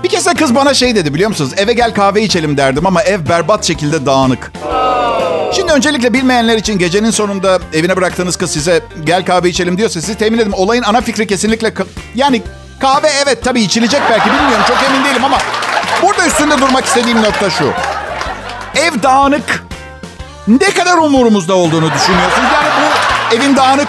Bir 0.05 0.09
kez 0.09 0.27
de 0.27 0.35
kız 0.35 0.55
bana 0.55 0.75
şey 0.75 0.95
dedi 0.95 1.15
biliyor 1.15 1.29
musunuz? 1.31 1.51
Eve 1.57 1.73
gel 1.73 1.95
kahve 1.95 2.23
içelim 2.23 2.57
derdim 2.57 2.87
ama 2.87 3.03
ev 3.03 3.29
berbat 3.29 3.65
şekilde 3.65 4.07
dağınık. 4.07 4.53
Şimdi 5.53 5.73
öncelikle 5.73 6.13
bilmeyenler 6.13 6.57
için 6.57 6.79
gecenin 6.79 7.11
sonunda 7.11 7.59
evine 7.75 7.97
bıraktığınız 7.97 8.37
kız 8.37 8.51
size 8.51 8.81
gel 9.05 9.25
kahve 9.25 9.49
içelim 9.49 9.79
diyorsa 9.79 10.01
sizi 10.01 10.15
temin 10.19 10.39
ederim. 10.39 10.53
Olayın 10.55 10.83
ana 10.83 11.01
fikri 11.01 11.27
kesinlikle 11.27 11.69
ka- 11.69 11.87
yani 12.15 12.43
kahve 12.81 13.09
evet 13.25 13.45
tabii 13.45 13.61
içilecek 13.61 14.01
belki 14.11 14.27
bilmiyorum 14.27 14.65
çok 14.69 14.77
emin 14.91 15.05
değilim 15.05 15.25
ama 15.25 15.39
burada 16.03 16.27
üstünde 16.27 16.59
durmak 16.61 16.85
istediğim 16.85 17.23
nokta 17.23 17.51
şu. 17.51 17.65
Ev 18.77 19.03
dağınık. 19.03 19.65
Ne 20.49 20.71
kadar 20.71 20.99
umurumuzda 20.99 21.55
olduğunu 21.55 21.93
düşünüyorsunuz? 21.95 22.49
Yani 22.55 22.69
bu 22.81 23.35
evin 23.35 23.57
dağınık. 23.57 23.89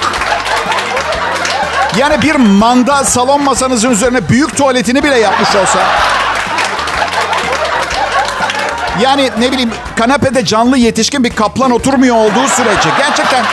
Yani 1.98 2.22
bir 2.22 2.36
manda 2.36 3.04
salon 3.04 3.44
masanızın 3.44 3.92
üzerine 3.92 4.30
büyük 4.30 4.58
tuvaletini 4.58 5.04
bile 5.04 5.20
yapmış 5.20 5.56
olsa. 5.56 5.80
Yani 9.00 9.32
ne 9.40 9.52
bileyim 9.52 9.72
kanepede 9.96 10.46
canlı 10.46 10.78
yetişkin 10.78 11.24
bir 11.24 11.36
kaplan 11.36 11.72
oturmuyor 11.72 12.16
olduğu 12.16 12.48
sürece 12.48 12.90
gerçekten 12.98 13.46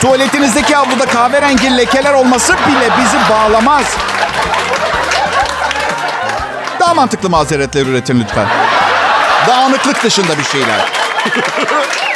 tuvaletinizdeki 0.00 0.74
havluda 0.74 1.06
kahverengi 1.06 1.76
lekeler 1.76 2.12
olması 2.12 2.52
bile 2.52 2.88
bizi 3.00 3.18
bağlamaz. 3.30 3.84
Daha 6.80 6.94
mantıklı 6.94 7.30
mazeretler 7.30 7.86
üretin 7.86 8.20
lütfen. 8.20 8.46
Dağınıklık 9.48 10.04
dışında 10.04 10.38
bir 10.38 10.44
şeyler. 10.44 10.92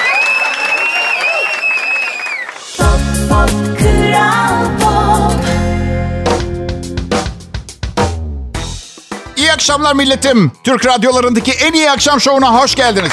akşamlar 9.70 9.94
milletim. 9.94 10.52
Türk 10.64 10.87
radyolarındaki 10.87 11.52
en 11.52 11.72
iyi 11.72 11.90
akşam 11.90 12.20
şovuna 12.20 12.62
hoş 12.62 12.74
geldiniz. 12.74 13.12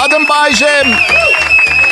Adım 0.00 0.28
Bayce. 0.28 0.82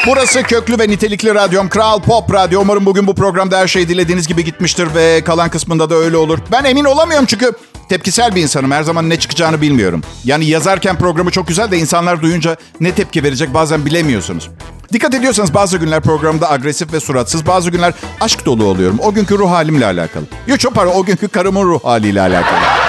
Burası 0.07 0.43
köklü 0.43 0.79
ve 0.79 0.89
nitelikli 0.89 1.35
radyom 1.35 1.69
Kral 1.69 2.03
Pop 2.03 2.35
Radyo. 2.35 2.61
Umarım 2.61 2.87
bugün 2.87 3.07
bu 3.07 3.15
programda 3.15 3.59
her 3.59 3.69
şey 3.69 3.89
dilediğiniz 3.89 4.29
gibi 4.29 4.45
gitmiştir 4.45 4.95
ve 4.95 5.25
kalan 5.25 5.49
kısmında 5.49 5.91
da 5.91 5.95
öyle 5.95 6.17
olur. 6.17 6.39
Ben 6.53 6.65
emin 6.65 6.85
olamıyorum 6.85 7.27
çünkü 7.27 7.53
tepkisel 7.89 8.35
bir 8.35 8.43
insanım. 8.43 8.71
Her 8.71 8.83
zaman 8.83 9.11
ne 9.11 9.19
çıkacağını 9.19 9.61
bilmiyorum. 9.61 10.03
Yani 10.25 10.45
yazarken 10.45 10.99
programı 10.99 11.31
çok 11.31 11.49
güzel 11.49 11.71
de 11.71 11.79
insanlar 11.79 12.23
duyunca 12.23 12.57
ne 12.81 12.93
tepki 12.95 13.25
verecek 13.25 13.55
bazen 13.55 13.87
bilemiyorsunuz. 13.87 14.51
Dikkat 14.93 15.15
ediyorsanız 15.15 15.55
bazı 15.55 15.79
günler 15.79 16.01
programda 16.01 16.51
agresif 16.51 16.93
ve 16.93 17.01
suratsız, 17.01 17.47
bazı 17.47 17.71
günler 17.71 17.93
aşk 18.21 18.47
dolu 18.47 18.65
oluyorum. 18.65 18.99
O 19.03 19.15
günkü 19.15 19.39
ruh 19.39 19.51
halimle 19.51 19.87
alakalı. 19.87 20.25
Yok 20.47 20.61
çok 20.61 20.75
pardon, 20.75 20.93
o 20.95 21.05
günkü 21.05 21.29
karımın 21.29 21.65
ruh 21.65 21.85
haliyle 21.85 22.21
alakalı. 22.21 22.80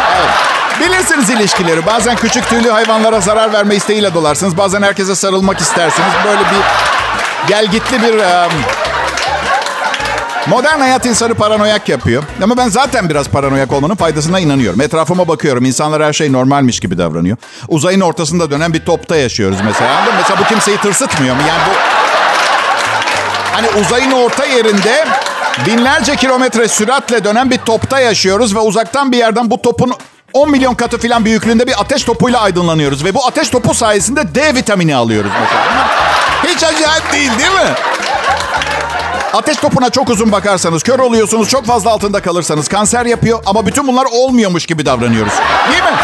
Bilirsiniz 0.81 1.29
ilişkileri. 1.29 1.85
Bazen 1.85 2.15
küçük 2.15 2.49
tüylü 2.49 2.69
hayvanlara 2.69 3.19
zarar 3.21 3.53
verme 3.53 3.75
isteğiyle 3.75 4.13
dolarsınız. 4.13 4.57
Bazen 4.57 4.81
herkese 4.81 5.15
sarılmak 5.15 5.59
istersiniz. 5.59 6.09
Böyle 6.25 6.39
bir 6.39 6.61
gel 7.47 7.65
gitli 7.67 8.01
bir... 8.01 8.17
em, 8.17 8.49
Modern 10.47 10.79
hayat 10.79 11.05
insanı 11.05 11.33
paranoyak 11.33 11.89
yapıyor. 11.89 12.23
Ama 12.43 12.57
ben 12.57 12.69
zaten 12.69 13.09
biraz 13.09 13.27
paranoyak 13.29 13.73
olmanın 13.73 13.95
faydasına 13.95 14.39
inanıyorum. 14.39 14.81
Etrafıma 14.81 15.27
bakıyorum. 15.27 15.65
İnsanlar 15.65 16.03
her 16.03 16.13
şey 16.13 16.31
normalmiş 16.33 16.79
gibi 16.79 16.97
davranıyor. 16.97 17.37
Uzayın 17.67 18.01
ortasında 18.01 18.51
dönen 18.51 18.73
bir 18.73 18.85
topta 18.85 19.15
yaşıyoruz 19.15 19.57
mesela. 19.65 20.01
Mesela 20.17 20.39
bu 20.39 20.43
kimseyi 20.43 20.77
tırsıtmıyor 20.77 21.35
mu? 21.35 21.41
Yani 21.47 21.61
bu... 21.69 21.71
Hani 23.55 23.85
uzayın 23.85 24.11
orta 24.11 24.45
yerinde 24.45 25.07
binlerce 25.65 26.15
kilometre 26.15 26.67
süratle 26.67 27.23
dönen 27.23 27.51
bir 27.51 27.57
topta 27.57 27.99
yaşıyoruz 27.99 28.55
ve 28.55 28.59
uzaktan 28.59 29.11
bir 29.11 29.17
yerden 29.17 29.51
bu 29.51 29.61
topun 29.61 29.93
10 30.33 30.51
milyon 30.51 30.73
katı 30.73 30.97
falan 30.97 31.25
büyüklüğünde 31.25 31.67
bir 31.67 31.81
ateş 31.81 32.03
topuyla 32.03 32.41
aydınlanıyoruz. 32.41 33.05
Ve 33.05 33.13
bu 33.13 33.27
ateş 33.27 33.49
topu 33.49 33.73
sayesinde 33.73 34.35
D 34.35 34.55
vitamini 34.55 34.95
alıyoruz 34.95 35.31
mesela. 35.41 35.87
Hiç 36.43 36.63
acayip 36.63 37.13
değil 37.13 37.31
değil 37.39 37.51
mi? 37.51 37.73
Ateş 39.33 39.57
topuna 39.57 39.89
çok 39.89 40.09
uzun 40.09 40.31
bakarsanız, 40.31 40.83
kör 40.83 40.99
oluyorsunuz, 40.99 41.49
çok 41.49 41.65
fazla 41.65 41.89
altında 41.91 42.21
kalırsanız 42.21 42.67
kanser 42.67 43.05
yapıyor 43.05 43.43
ama 43.45 43.65
bütün 43.65 43.87
bunlar 43.87 44.05
olmuyormuş 44.11 44.65
gibi 44.65 44.85
davranıyoruz. 44.85 45.33
Değil 45.71 45.83
mi? 45.83 45.97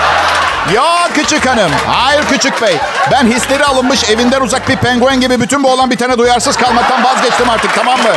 Ya 0.75 1.09
küçük 1.13 1.45
hanım. 1.45 1.71
Hayır 1.87 2.23
küçük 2.29 2.61
bey. 2.61 2.75
Ben 3.11 3.25
hisleri 3.27 3.65
alınmış 3.65 4.09
evinden 4.09 4.41
uzak 4.41 4.69
bir 4.69 4.75
penguen 4.75 5.21
gibi 5.21 5.41
bütün 5.41 5.63
bu 5.63 5.71
olan 5.71 5.91
bitene 5.91 6.17
duyarsız 6.17 6.57
kalmaktan 6.57 7.03
vazgeçtim 7.03 7.49
artık 7.49 7.75
tamam 7.75 7.99
mı? 7.99 8.09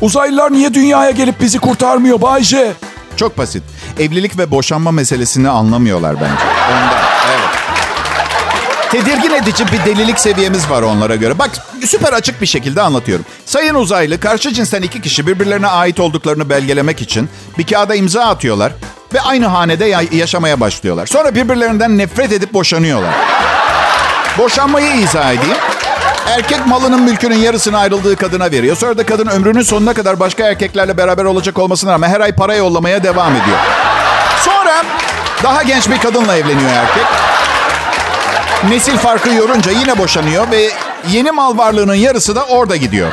Uzaylılar 0.00 0.52
niye 0.52 0.74
dünyaya 0.74 1.10
gelip 1.10 1.40
bizi 1.40 1.58
kurtarmıyor 1.58 2.20
Bayce? 2.22 2.72
Çok 3.16 3.38
basit. 3.38 3.62
Evlilik 3.98 4.38
ve 4.38 4.50
boşanma 4.50 4.90
meselesini 4.90 5.48
anlamıyorlar 5.48 6.14
bence. 6.14 6.44
Ondan. 6.72 6.98
Evet. 7.28 7.48
Tedirgin 8.90 9.30
edici 9.34 9.64
bir 9.72 9.84
delilik 9.92 10.20
seviyemiz 10.20 10.70
var 10.70 10.82
onlara 10.82 11.16
göre. 11.16 11.38
Bak 11.38 11.50
süper 11.86 12.12
açık 12.12 12.40
bir 12.40 12.46
şekilde 12.46 12.82
anlatıyorum. 12.82 13.24
Sayın 13.46 13.74
uzaylı 13.74 14.20
karşı 14.20 14.52
cinsten 14.54 14.82
iki 14.82 15.00
kişi 15.02 15.26
birbirlerine 15.26 15.66
ait 15.66 16.00
olduklarını 16.00 16.50
belgelemek 16.50 17.02
için 17.02 17.28
bir 17.58 17.66
kağıda 17.66 17.94
imza 17.94 18.24
atıyorlar 18.24 18.72
ve 19.14 19.20
aynı 19.20 19.46
hanede 19.46 19.84
ya- 19.84 20.02
yaşamaya 20.12 20.60
başlıyorlar. 20.60 21.06
Sonra 21.06 21.34
birbirlerinden 21.34 21.98
nefret 21.98 22.32
edip 22.32 22.52
boşanıyorlar. 22.54 23.14
Boşanmayı 24.38 24.94
izah 24.96 25.32
edeyim. 25.32 25.56
Erkek 26.28 26.66
malının 26.66 27.02
mülkünün 27.02 27.36
yarısını 27.36 27.78
ayrıldığı 27.78 28.16
kadına 28.16 28.50
veriyor. 28.50 28.76
Sonra 28.76 28.98
da 28.98 29.06
kadın 29.06 29.26
ömrünün 29.26 29.62
sonuna 29.62 29.94
kadar 29.94 30.20
başka 30.20 30.44
erkeklerle 30.44 30.96
beraber 30.96 31.24
olacak 31.24 31.58
olmasına 31.58 31.92
rağmen 31.92 32.08
her 32.08 32.20
ay 32.20 32.32
para 32.32 32.54
yollamaya 32.54 33.02
devam 33.02 33.32
ediyor. 33.32 33.58
Sonra 34.44 34.84
daha 35.42 35.62
genç 35.62 35.88
bir 35.88 35.98
kadınla 35.98 36.36
evleniyor 36.36 36.70
erkek. 36.70 37.04
Nesil 38.68 38.96
farkı 38.96 39.30
yorunca 39.30 39.72
yine 39.72 39.98
boşanıyor 39.98 40.50
ve 40.50 40.70
yeni 41.08 41.30
mal 41.30 41.58
varlığının 41.58 41.94
yarısı 41.94 42.36
da 42.36 42.44
orada 42.44 42.76
gidiyor. 42.76 43.08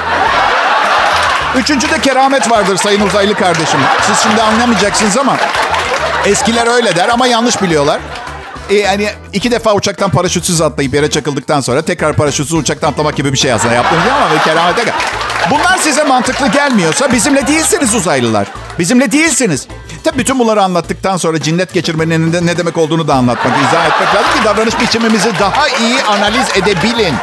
Üçüncüde 1.55 2.01
keramet 2.01 2.51
vardır 2.51 2.77
sayın 2.77 3.01
uzaylı 3.01 3.35
kardeşim. 3.35 3.79
Siz 4.01 4.19
şimdi 4.19 4.41
anlamayacaksınız 4.41 5.17
ama 5.17 5.37
eskiler 6.25 6.67
öyle 6.67 6.95
der 6.95 7.09
ama 7.09 7.27
yanlış 7.27 7.61
biliyorlar. 7.61 7.99
E, 8.69 8.75
yani 8.75 9.09
iki 9.33 9.51
defa 9.51 9.73
uçaktan 9.73 10.11
paraşütsüz 10.11 10.61
atlayıp 10.61 10.93
yere 10.93 11.09
çakıldıktan 11.09 11.61
sonra 11.61 11.81
tekrar 11.81 12.13
paraşütsüz 12.13 12.53
uçaktan 12.53 12.91
atlamak 12.91 13.15
gibi 13.15 13.33
bir 13.33 13.37
şey 13.37 13.53
aslında 13.53 13.73
yaptınız 13.73 14.03
ama 14.15 14.35
bir 14.35 14.39
keramete. 14.39 14.93
Bunlar 15.51 15.77
size 15.77 16.03
mantıklı 16.03 16.47
gelmiyorsa 16.47 17.11
bizimle 17.11 17.47
değilsiniz 17.47 17.95
uzaylılar. 17.95 18.47
Bizimle 18.79 19.11
değilsiniz. 19.11 19.67
Tabii 20.03 20.17
bütün 20.17 20.39
bunları 20.39 20.63
anlattıktan 20.63 21.17
sonra 21.17 21.41
cinnet 21.41 21.73
geçirmenin 21.73 22.47
ne 22.47 22.57
demek 22.57 22.77
olduğunu 22.77 23.07
da 23.07 23.15
anlatmak, 23.15 23.57
izah 23.57 23.85
etmek 23.85 24.15
lazım 24.15 24.39
ki 24.39 24.45
davranış 24.45 24.79
biçimimizi 24.79 25.29
daha 25.39 25.67
iyi 25.67 26.01
analiz 26.01 26.47
edebilin. 26.55 27.13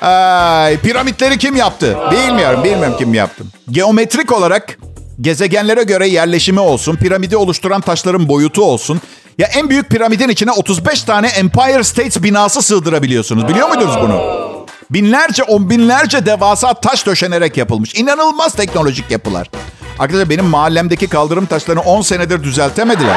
Ay, 0.02 0.78
piramitleri 0.80 1.38
kim 1.38 1.56
yaptı? 1.56 1.98
Bilmiyorum, 2.10 2.64
bilmiyorum 2.64 2.94
kim 2.98 3.14
yaptı. 3.14 3.44
Geometrik 3.70 4.32
olarak 4.32 4.78
gezegenlere 5.20 5.82
göre 5.82 6.08
yerleşimi 6.08 6.60
olsun, 6.60 6.96
piramidi 6.96 7.36
oluşturan 7.36 7.80
taşların 7.80 8.28
boyutu 8.28 8.64
olsun. 8.64 9.00
Ya 9.38 9.46
en 9.46 9.70
büyük 9.70 9.90
piramidin 9.90 10.28
içine 10.28 10.52
35 10.52 11.02
tane 11.02 11.28
Empire 11.28 11.84
State 11.84 12.22
binası 12.22 12.62
sığdırabiliyorsunuz. 12.62 13.48
Biliyor 13.48 13.68
muydunuz 13.68 13.96
bunu? 14.00 14.46
Binlerce, 14.90 15.42
on 15.42 15.70
binlerce 15.70 16.26
devasa 16.26 16.74
taş 16.74 17.06
döşenerek 17.06 17.56
yapılmış. 17.56 17.94
İnanılmaz 17.94 18.54
teknolojik 18.54 19.10
yapılar. 19.10 19.50
Arkadaşlar 19.98 20.30
benim 20.30 20.44
mahallemdeki 20.44 21.06
kaldırım 21.06 21.46
taşlarını 21.46 21.80
10 21.80 22.02
senedir 22.02 22.42
düzeltemediler. 22.42 23.16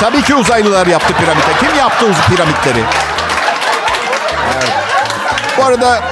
Tabii 0.00 0.22
ki 0.22 0.34
uzaylılar 0.34 0.86
yaptı 0.86 1.14
piramide. 1.14 1.58
Kim 1.60 1.78
yaptı 1.78 2.06
uz 2.06 2.16
piramitleri? 2.28 2.84
Bu 5.58 5.64
arada 5.64 6.02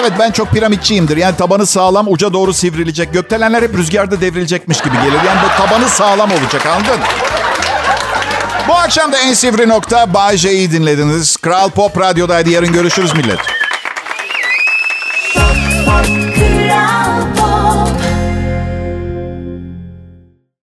evet 0.00 0.12
ben 0.18 0.30
çok 0.30 0.50
piramitçiyimdir. 0.50 1.16
Yani 1.16 1.36
tabanı 1.36 1.66
sağlam 1.66 2.06
uca 2.08 2.32
doğru 2.32 2.54
sivrilecek. 2.54 3.12
Gökdelenler 3.12 3.62
hep 3.62 3.76
rüzgarda 3.76 4.20
devrilecekmiş 4.20 4.80
gibi 4.80 4.96
gelir. 4.96 5.18
Yani 5.26 5.38
bu 5.44 5.62
tabanı 5.62 5.88
sağlam 5.88 6.30
olacak 6.32 6.66
anladın? 6.66 7.00
Bu 8.68 8.74
akşam 8.74 9.12
da 9.12 9.18
en 9.18 9.34
sivri 9.34 9.68
nokta 9.68 10.14
Bay 10.14 10.36
J'yi 10.36 10.72
dinlediniz. 10.72 11.36
Kral 11.36 11.70
Pop 11.70 12.00
Radyo'daydı. 12.00 12.50
Yarın 12.50 12.72
görüşürüz 12.72 13.14
millet. 13.14 13.38